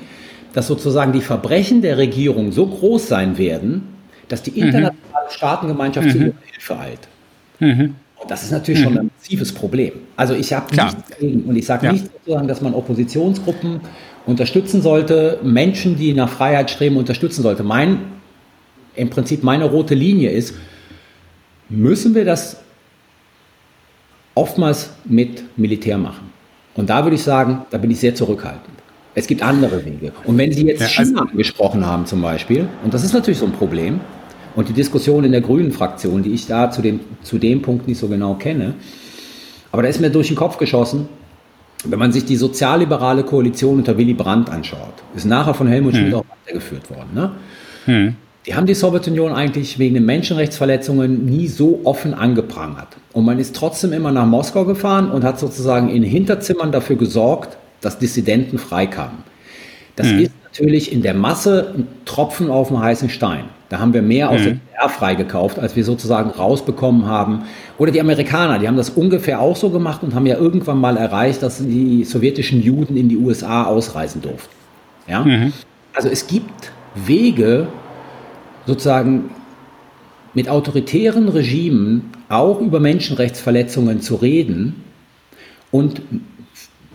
[0.52, 3.82] dass sozusagen die Verbrechen der Regierung so groß sein werden,
[4.28, 4.68] dass die mhm.
[4.68, 7.08] internationale Staatengemeinschaft zu ihrer Hilfe eilt.
[8.28, 8.84] Das ist natürlich mhm.
[8.84, 9.92] schon ein massives Problem.
[10.16, 11.92] Also ich habe nichts dagegen und ich sage ja.
[11.92, 13.80] nicht sozusagen, dass man Oppositionsgruppen
[14.26, 17.62] unterstützen sollte, Menschen, die nach Freiheit streben, unterstützen sollte.
[17.62, 17.98] Mein,
[18.94, 20.54] im Prinzip meine rote Linie ist,
[21.68, 22.58] müssen wir das
[24.34, 26.30] oftmals mit Militär machen.
[26.74, 28.76] Und da würde ich sagen, da bin ich sehr zurückhaltend.
[29.14, 30.12] Es gibt andere Wege.
[30.24, 33.38] Und wenn Sie jetzt ja, also China angesprochen haben zum Beispiel, und das ist natürlich
[33.38, 34.00] so ein Problem,
[34.56, 37.86] und die Diskussion in der grünen Fraktion, die ich da zu dem, zu dem Punkt
[37.86, 38.74] nicht so genau kenne,
[39.70, 41.08] aber da ist mir durch den Kopf geschossen,
[41.84, 46.00] wenn man sich die sozialliberale Koalition unter Willy Brandt anschaut, ist nachher von Helmut hm.
[46.00, 47.10] Schmidt auch weitergeführt worden.
[47.14, 47.30] Ne?
[47.84, 48.16] Hm.
[48.46, 52.88] Die haben die Sowjetunion eigentlich wegen den Menschenrechtsverletzungen nie so offen angeprangert.
[53.12, 57.56] Und man ist trotzdem immer nach Moskau gefahren und hat sozusagen in Hinterzimmern dafür gesorgt,
[57.80, 59.18] dass Dissidenten freikamen.
[59.96, 60.20] Das mhm.
[60.20, 63.44] ist natürlich in der Masse ein Tropfen auf dem heißen Stein.
[63.68, 64.44] Da haben wir mehr aus mhm.
[64.44, 67.44] der DDR freigekauft, als wir sozusagen rausbekommen haben.
[67.78, 70.96] Oder die Amerikaner, die haben das ungefähr auch so gemacht und haben ja irgendwann mal
[70.96, 74.54] erreicht, dass die sowjetischen Juden in die USA ausreisen durften.
[75.08, 75.24] Ja?
[75.24, 75.52] Mhm.
[75.92, 77.66] Also es gibt Wege,
[78.66, 79.30] sozusagen
[80.34, 84.84] mit autoritären Regimen auch über Menschenrechtsverletzungen zu reden
[85.70, 86.02] und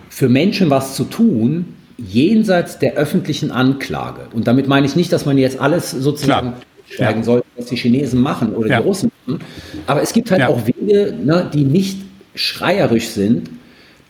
[0.09, 1.73] für Menschen was zu tun,
[2.07, 4.27] jenseits der öffentlichen Anklage.
[4.33, 6.53] Und damit meine ich nicht, dass man jetzt alles sozusagen
[6.87, 7.25] schweigen ja.
[7.25, 8.81] sollte, was die Chinesen machen oder ja.
[8.81, 9.41] die Russen machen.
[9.87, 10.47] Aber es gibt halt ja.
[10.49, 11.97] auch Wege, ne, die nicht
[12.35, 13.49] schreierisch sind,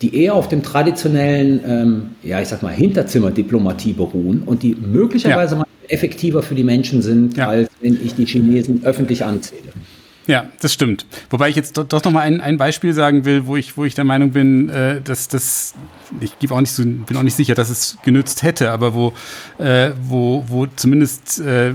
[0.01, 5.55] die eher auf dem traditionellen, ähm, ja, ich sag mal, Hinterzimmerdiplomatie beruhen und die möglicherweise
[5.55, 9.73] mal effektiver für die Menschen sind, als wenn ich die Chinesen öffentlich anzähle.
[10.31, 11.05] Ja, das stimmt.
[11.29, 13.95] Wobei ich jetzt doch, noch mal ein, ein Beispiel sagen will, wo ich, wo ich
[13.95, 15.73] der Meinung bin, äh, dass das,
[16.21, 19.11] ich gebe auch nicht so, bin auch nicht sicher, dass es genützt hätte, aber wo,
[19.57, 21.73] äh, wo, wo zumindest äh,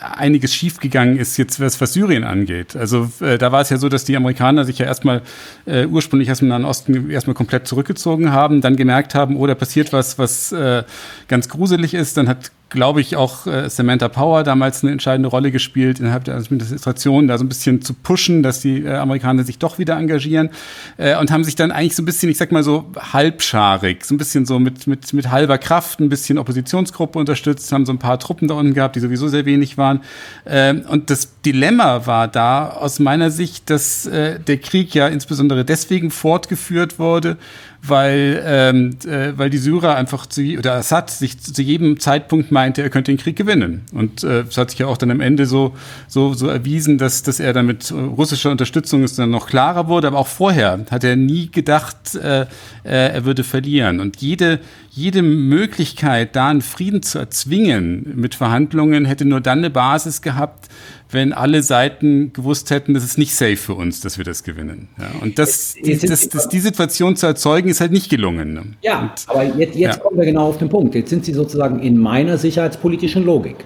[0.00, 2.74] einiges schiefgegangen ist, jetzt was, was Syrien angeht.
[2.74, 5.22] Also äh, da war es ja so, dass die Amerikaner sich ja erstmal
[5.66, 9.54] äh, ursprünglich erstmal in den Osten erstmal komplett zurückgezogen haben, dann gemerkt haben, oh, da
[9.54, 10.82] passiert was, was äh,
[11.28, 15.50] ganz gruselig ist, dann hat glaube ich, auch äh, Samantha Power damals eine entscheidende Rolle
[15.50, 19.58] gespielt, innerhalb der Administration da so ein bisschen zu pushen, dass die äh, Amerikaner sich
[19.58, 20.50] doch wieder engagieren
[20.96, 24.14] äh, und haben sich dann eigentlich so ein bisschen, ich sag mal so halbscharig, so
[24.14, 27.98] ein bisschen so mit, mit, mit halber Kraft ein bisschen Oppositionsgruppe unterstützt, haben so ein
[27.98, 30.00] paar Truppen da unten gehabt, die sowieso sehr wenig waren.
[30.44, 35.64] Äh, und das Dilemma war da aus meiner Sicht, dass äh, der Krieg ja insbesondere
[35.64, 37.36] deswegen fortgeführt wurde,
[37.84, 42.80] weil, ähm, äh, weil die Syrer einfach zu, oder Assad sich zu jedem Zeitpunkt meinte,
[42.80, 43.82] er könnte den Krieg gewinnen.
[43.92, 45.74] Und äh, es hat sich ja auch dann am Ende so,
[46.06, 50.06] so, so erwiesen, dass, dass er dann mit russischer Unterstützung es dann noch klarer wurde.
[50.06, 52.46] Aber auch vorher hat er nie gedacht, äh, äh,
[52.84, 53.98] er würde verlieren.
[53.98, 54.60] Und jede,
[54.92, 60.68] jede Möglichkeit, da einen Frieden zu erzwingen mit Verhandlungen, hätte nur dann eine Basis gehabt,
[61.12, 64.88] wenn alle Seiten gewusst hätten, das ist nicht safe für uns, dass wir das gewinnen.
[64.98, 68.54] Ja, und das, die, das, das, die Situation zu erzeugen, ist halt nicht gelungen.
[68.54, 68.62] Ne?
[68.82, 70.02] Ja, und, aber jetzt, jetzt ja.
[70.02, 70.94] kommen wir genau auf den Punkt.
[70.94, 73.56] Jetzt sind Sie sozusagen in meiner sicherheitspolitischen Logik.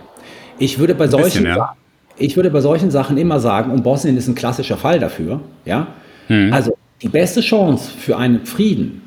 [0.59, 1.77] Ich würde bei solchen, bisschen, ja.
[2.17, 5.87] ich würde bei solchen Sachen immer sagen, und Bosnien ist ein klassischer Fall dafür, ja.
[6.29, 6.53] Hm.
[6.53, 9.03] Also die beste Chance für einen Frieden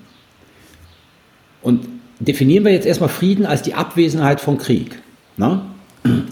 [1.62, 1.88] und
[2.20, 5.00] definieren wir jetzt erstmal Frieden als die Abwesenheit von Krieg.
[5.38, 5.62] Ne?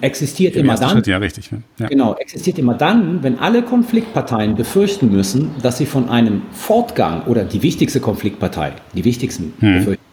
[0.01, 0.89] Existiert Im immer dann.
[0.91, 1.49] Schritt, ja, richtig.
[1.79, 1.87] Ja.
[1.87, 7.43] Genau, existiert immer dann, wenn alle Konfliktparteien befürchten müssen, dass sie von einem Fortgang oder
[7.43, 9.73] die wichtigste Konfliktpartei, die wichtigsten hm.
[9.79, 10.03] befürchten,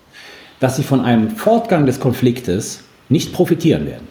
[0.60, 4.08] dass sie von einem Fortgang des Konfliktes nicht profitieren werden.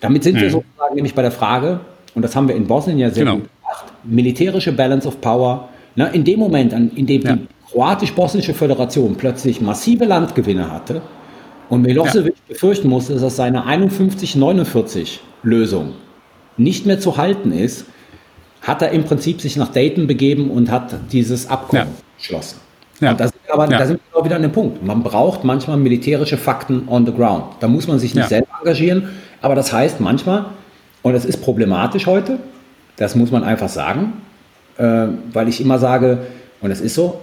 [0.00, 0.42] Damit sind hm.
[0.42, 1.80] wir sozusagen nämlich bei der Frage,
[2.14, 3.36] und das haben wir in Bosnien ja sehr genau.
[3.38, 5.68] gut gemacht, militärische Balance of Power.
[5.96, 7.36] Ne, in dem Moment, in dem ja.
[7.36, 11.02] die kroatisch-bosnische Föderation plötzlich massive Landgewinne hatte,
[11.68, 12.54] und Milosevic ja.
[12.54, 15.92] befürchten musste, dass seine 51-49-Lösung
[16.56, 17.86] nicht mehr zu halten ist,
[18.62, 21.92] hat er im Prinzip sich nach Dayton begeben und hat dieses Abkommen ja.
[22.16, 22.60] geschlossen.
[23.00, 23.12] Ja.
[23.12, 23.78] Und da sind, aber, ja.
[23.78, 24.84] da sind wir auch wieder an dem Punkt.
[24.84, 27.44] Man braucht manchmal militärische Fakten on the ground.
[27.60, 29.10] Da muss man sich nicht selber engagieren,
[29.40, 30.46] aber das heißt manchmal,
[31.02, 32.38] und das ist problematisch heute,
[32.96, 34.14] das muss man einfach sagen,
[34.78, 36.18] äh, weil ich immer sage,
[36.60, 37.20] und das ist so,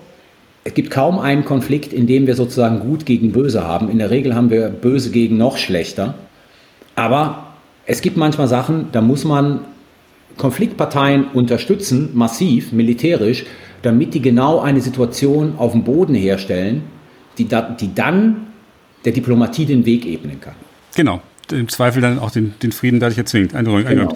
[0.65, 3.87] es gibt kaum einen Konflikt, in dem wir sozusagen gut gegen böse haben.
[3.87, 6.15] In der Regel haben wir böse gegen noch schlechter.
[6.95, 7.53] Aber
[7.85, 9.59] es gibt manchmal Sachen, da muss man
[10.37, 13.45] Konfliktparteien unterstützen, massiv, militärisch,
[13.83, 16.81] damit die genau eine Situation auf dem Boden herstellen,
[17.37, 18.47] die, da, die dann
[19.05, 20.55] der Diplomatie den Weg ebnen kann.
[20.95, 21.21] Genau,
[21.51, 23.53] im Zweifel dann auch den, den Frieden dadurch erzwingt.
[23.53, 24.15] Genau.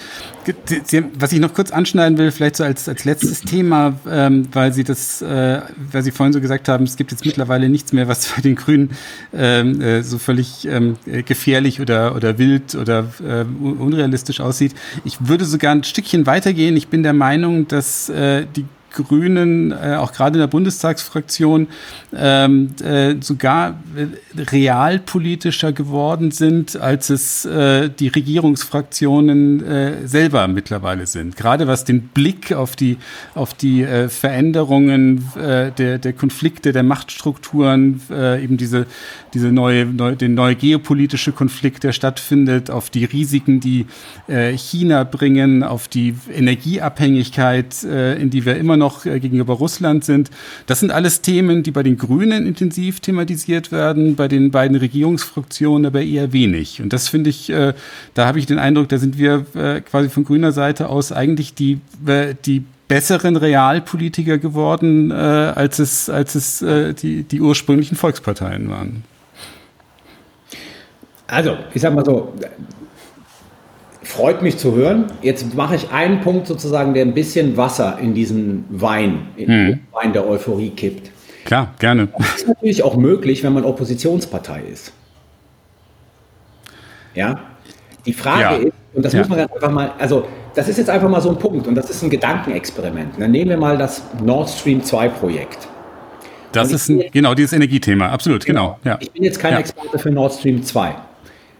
[1.19, 4.83] Was ich noch kurz anschneiden will, vielleicht so als, als letztes Thema, ähm, weil Sie
[4.83, 5.61] das, äh,
[5.91, 8.55] weil Sie vorhin so gesagt haben, es gibt jetzt mittlerweile nichts mehr, was bei den
[8.55, 8.91] Grünen
[9.33, 14.73] ähm, äh, so völlig ähm, gefährlich oder, oder wild oder äh, unrealistisch aussieht.
[15.05, 16.75] Ich würde sogar ein Stückchen weitergehen.
[16.77, 21.67] Ich bin der Meinung, dass äh, die Grünen, äh, auch gerade in der Bundestagsfraktion,
[22.15, 23.79] ähm, äh, sogar
[24.35, 31.35] realpolitischer geworden sind, als es äh, die Regierungsfraktionen äh, selber mittlerweile sind.
[31.35, 32.97] Gerade was den Blick auf die,
[33.35, 38.85] auf die äh, Veränderungen äh, der, der Konflikte, der Machtstrukturen, äh, eben diese,
[39.33, 43.85] diese neue, neu, den neue geopolitische Konflikt, der stattfindet, auf die Risiken, die
[44.27, 50.03] äh, China bringen, auf die Energieabhängigkeit, äh, in die wir immer noch äh, gegenüber Russland
[50.03, 50.31] sind.
[50.65, 55.85] Das sind alles Themen, die bei den Grünen intensiv thematisiert werden, bei den beiden Regierungsfraktionen
[55.85, 56.81] aber eher wenig.
[56.81, 57.73] Und das finde ich, äh,
[58.15, 61.53] da habe ich den Eindruck, da sind wir äh, quasi von grüner Seite aus eigentlich
[61.53, 61.79] die,
[62.45, 66.65] die besseren Realpolitiker geworden, als es, als es
[67.01, 69.03] die, die ursprünglichen Volksparteien waren.
[71.27, 72.33] Also, ich sag mal so,
[74.09, 75.05] freut mich zu hören.
[75.21, 79.67] Jetzt mache ich einen Punkt sozusagen, der ein bisschen Wasser in diesen Wein, in hm.
[79.67, 81.11] den Wein der Euphorie kippt.
[81.45, 82.07] Klar, gerne.
[82.17, 84.91] Das ist natürlich auch möglich, wenn man Oppositionspartei ist.
[87.13, 87.39] Ja.
[88.05, 88.51] Die Frage ja.
[88.55, 89.19] ist, und das ja.
[89.19, 91.75] muss man ganz einfach mal, also das ist jetzt einfach mal so ein Punkt und
[91.75, 93.13] das ist ein Gedankenexperiment.
[93.19, 95.67] Dann nehmen wir mal das Nord Stream 2 Projekt.
[96.51, 98.79] Das ist ein, genau dieses Energiethema, absolut, genau.
[98.83, 98.93] genau.
[98.95, 98.97] Ja.
[99.01, 100.95] Ich bin jetzt kein Experte für Nord Stream 2.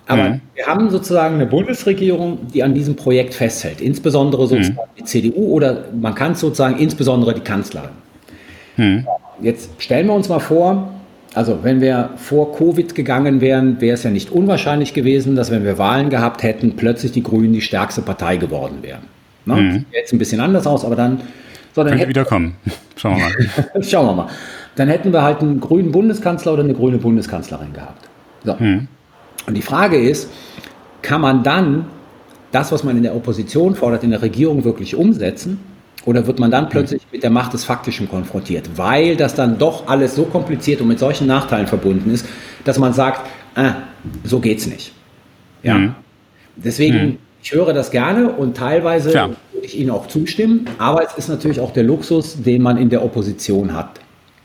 [0.10, 0.42] Aber mhm.
[0.56, 4.98] wir haben sozusagen eine Bundesregierung, die an diesem Projekt festhält, insbesondere sozusagen mhm.
[4.98, 7.92] die CDU oder man kann es sozusagen insbesondere die Kanzlerin.
[8.76, 9.06] Mhm.
[9.40, 10.92] Jetzt stellen wir uns mal vor,
[11.36, 15.64] also wenn wir vor Covid gegangen wären, wäre es ja nicht unwahrscheinlich gewesen, dass wenn
[15.64, 19.02] wir Wahlen gehabt hätten, plötzlich die Grünen die stärkste Partei geworden wären.
[19.46, 19.56] Ne?
[19.56, 19.72] Mhm.
[19.74, 21.22] Sieht jetzt ein bisschen anders aus, aber dann...
[21.76, 22.56] So, dann Könnte wieder kommen.
[22.96, 23.84] Schauen wir mal.
[23.84, 24.28] Schauen wir mal.
[24.76, 28.10] Dann hätten wir halt einen grünen Bundeskanzler oder eine grüne Bundeskanzlerin gehabt.
[28.44, 28.56] So.
[29.50, 30.30] Und die Frage ist,
[31.02, 31.86] kann man dann
[32.52, 35.60] das, was man in der Opposition fordert, in der Regierung wirklich umsetzen?
[36.06, 38.70] Oder wird man dann plötzlich mit der Macht des Faktischen konfrontiert?
[38.76, 42.28] Weil das dann doch alles so kompliziert und mit solchen Nachteilen verbunden ist,
[42.64, 43.74] dass man sagt, ah,
[44.24, 44.94] so geht's nicht.
[45.64, 45.80] Ja.
[45.80, 45.96] Mhm.
[46.56, 47.18] Deswegen, mhm.
[47.42, 49.30] ich höre das gerne und teilweise Klar.
[49.52, 52.90] würde ich Ihnen auch zustimmen, aber es ist natürlich auch der Luxus, den man in
[52.90, 54.00] der Opposition hat.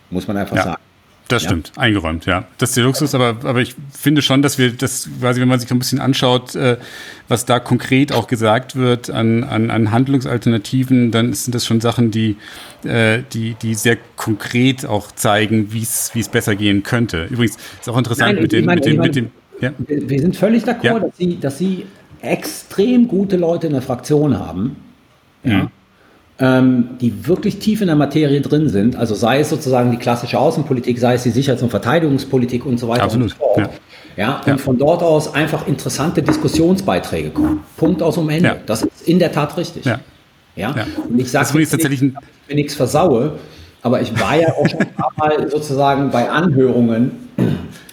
[0.08, 0.62] Muss man einfach ja.
[0.62, 0.83] sagen.
[1.28, 1.48] Das ja.
[1.48, 2.44] stimmt, eingeräumt, ja.
[2.58, 5.58] Das ist der Luxus, aber, aber ich finde schon, dass wir das, quasi, wenn man
[5.58, 6.76] sich ein bisschen anschaut, äh,
[7.28, 12.10] was da konkret auch gesagt wird an, an, an Handlungsalternativen, dann sind das schon Sachen,
[12.10, 12.36] die,
[12.84, 17.24] äh, die, die sehr konkret auch zeigen, wie es besser gehen könnte.
[17.30, 19.30] Übrigens ist auch interessant Nein, mit, den, meine, mit, dem, mit dem.
[19.60, 19.72] Ja?
[19.78, 20.98] Wir sind völlig d'accord, ja.
[20.98, 21.86] dass, Sie, dass Sie
[22.20, 24.76] extrem gute Leute in der Fraktion haben.
[25.42, 25.70] Ja.
[26.40, 30.36] Ähm, die wirklich tief in der Materie drin sind, also sei es sozusagen die klassische
[30.36, 33.26] Außenpolitik, sei es die Sicherheits- und Verteidigungspolitik und so weiter Absolut.
[33.26, 33.70] und so fort.
[34.16, 34.24] Ja.
[34.24, 34.36] ja.
[34.40, 34.56] und ja.
[34.56, 37.60] von dort aus einfach interessante Diskussionsbeiträge kommen.
[37.76, 38.48] Punkt aus um Ende.
[38.48, 38.56] Ja.
[38.66, 39.84] Das ist in der Tat richtig.
[39.84, 40.00] Ja.
[40.56, 40.74] Ja.
[41.08, 43.38] Und ich sage jetzt tatsächlich nicht, dass ich mir nichts versaue,
[43.82, 47.12] aber ich war ja auch schon ein paar Mal sozusagen bei Anhörungen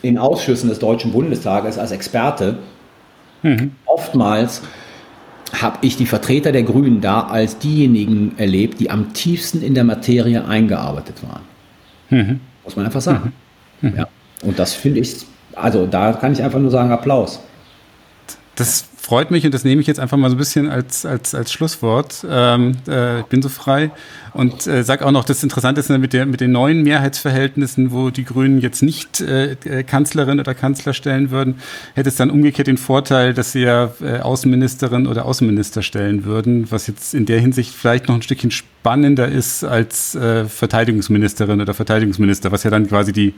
[0.02, 2.58] in Ausschüssen des Deutschen Bundestages als Experte.
[3.44, 3.72] Mhm.
[3.86, 4.62] Oftmals
[5.54, 9.84] habe ich die Vertreter der Grünen da als diejenigen erlebt, die am tiefsten in der
[9.84, 11.41] Materie eingearbeitet waren.
[12.10, 12.39] Mhm.
[12.64, 13.34] Muss man einfach sagen.
[13.82, 13.89] Mhm.
[13.89, 13.97] mhm.
[13.97, 14.08] Ja.
[14.43, 17.39] Und das finde ich, also da kann ich einfach nur sagen, Applaus.
[18.56, 21.34] Das freut mich und das nehme ich jetzt einfach mal so ein bisschen als, als,
[21.34, 22.24] als Schlusswort.
[22.30, 23.89] Ähm, äh, ich bin so frei
[24.34, 28.12] und äh, sage auch noch, das Interessante ist mit, der, mit den neuen Mehrheitsverhältnissen, wo
[28.12, 31.56] die Grünen jetzt nicht äh, äh, Kanzlerin oder Kanzler stellen würden,
[31.95, 36.70] hätte es dann umgekehrt den Vorteil, dass sie ja äh, Außenministerin oder Außenminister stellen würden,
[36.70, 41.74] was jetzt in der Hinsicht vielleicht noch ein Stückchen spannender ist als äh, Verteidigungsministerin oder
[41.74, 43.34] Verteidigungsminister, was ja dann quasi die,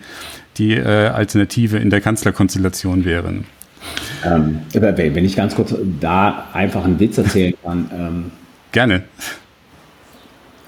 [0.58, 3.34] die äh, Alternative in der Kanzlerkonstellation wäre.
[4.26, 7.92] Ähm, wenn ich ganz kurz da einfach einen Witz erzählen kann.
[7.94, 8.32] Ähm,
[8.72, 9.04] Gerne.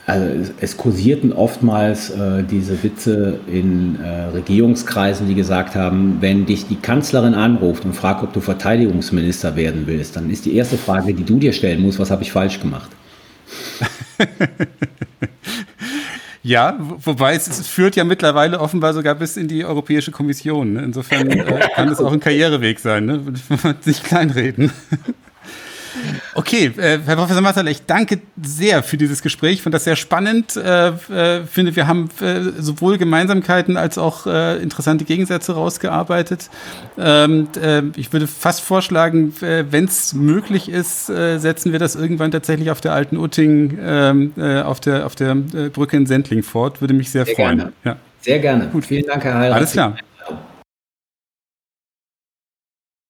[0.07, 6.45] Also es, es kursierten oftmals äh, diese Witze in äh, Regierungskreisen, die gesagt haben, wenn
[6.45, 10.77] dich die Kanzlerin anruft und fragt, ob du Verteidigungsminister werden willst, dann ist die erste
[10.77, 12.91] Frage, die du dir stellen musst, was habe ich falsch gemacht?
[16.45, 20.73] Ja, wobei es, es, führt ja mittlerweile offenbar sogar bis in die Europäische Kommission.
[20.73, 20.83] Ne?
[20.83, 23.23] Insofern äh, kann es auch ein Karriereweg sein, ne?
[23.85, 24.71] nicht kleinreden.
[26.33, 29.53] Okay, äh, Herr Professor Matterle, ich danke sehr für dieses Gespräch.
[29.53, 30.55] Ich fand das sehr spannend.
[30.55, 36.49] Äh, äh, finde, wir haben äh, sowohl Gemeinsamkeiten als auch äh, interessante Gegensätze rausgearbeitet.
[36.97, 42.31] Ähm, äh, ich würde fast vorschlagen, wenn es möglich ist, äh, setzen wir das irgendwann
[42.31, 46.43] tatsächlich auf der alten Utting, ähm, äh, auf der, auf der äh, Brücke in Sendling
[46.43, 46.81] fort.
[46.81, 47.57] Würde mich sehr, sehr freuen.
[47.57, 47.73] Gerne.
[47.83, 47.97] Ja.
[48.21, 48.67] Sehr gerne.
[48.67, 48.85] Gut.
[48.85, 49.53] Vielen Dank, Herr Heil.
[49.53, 49.95] Alles klar.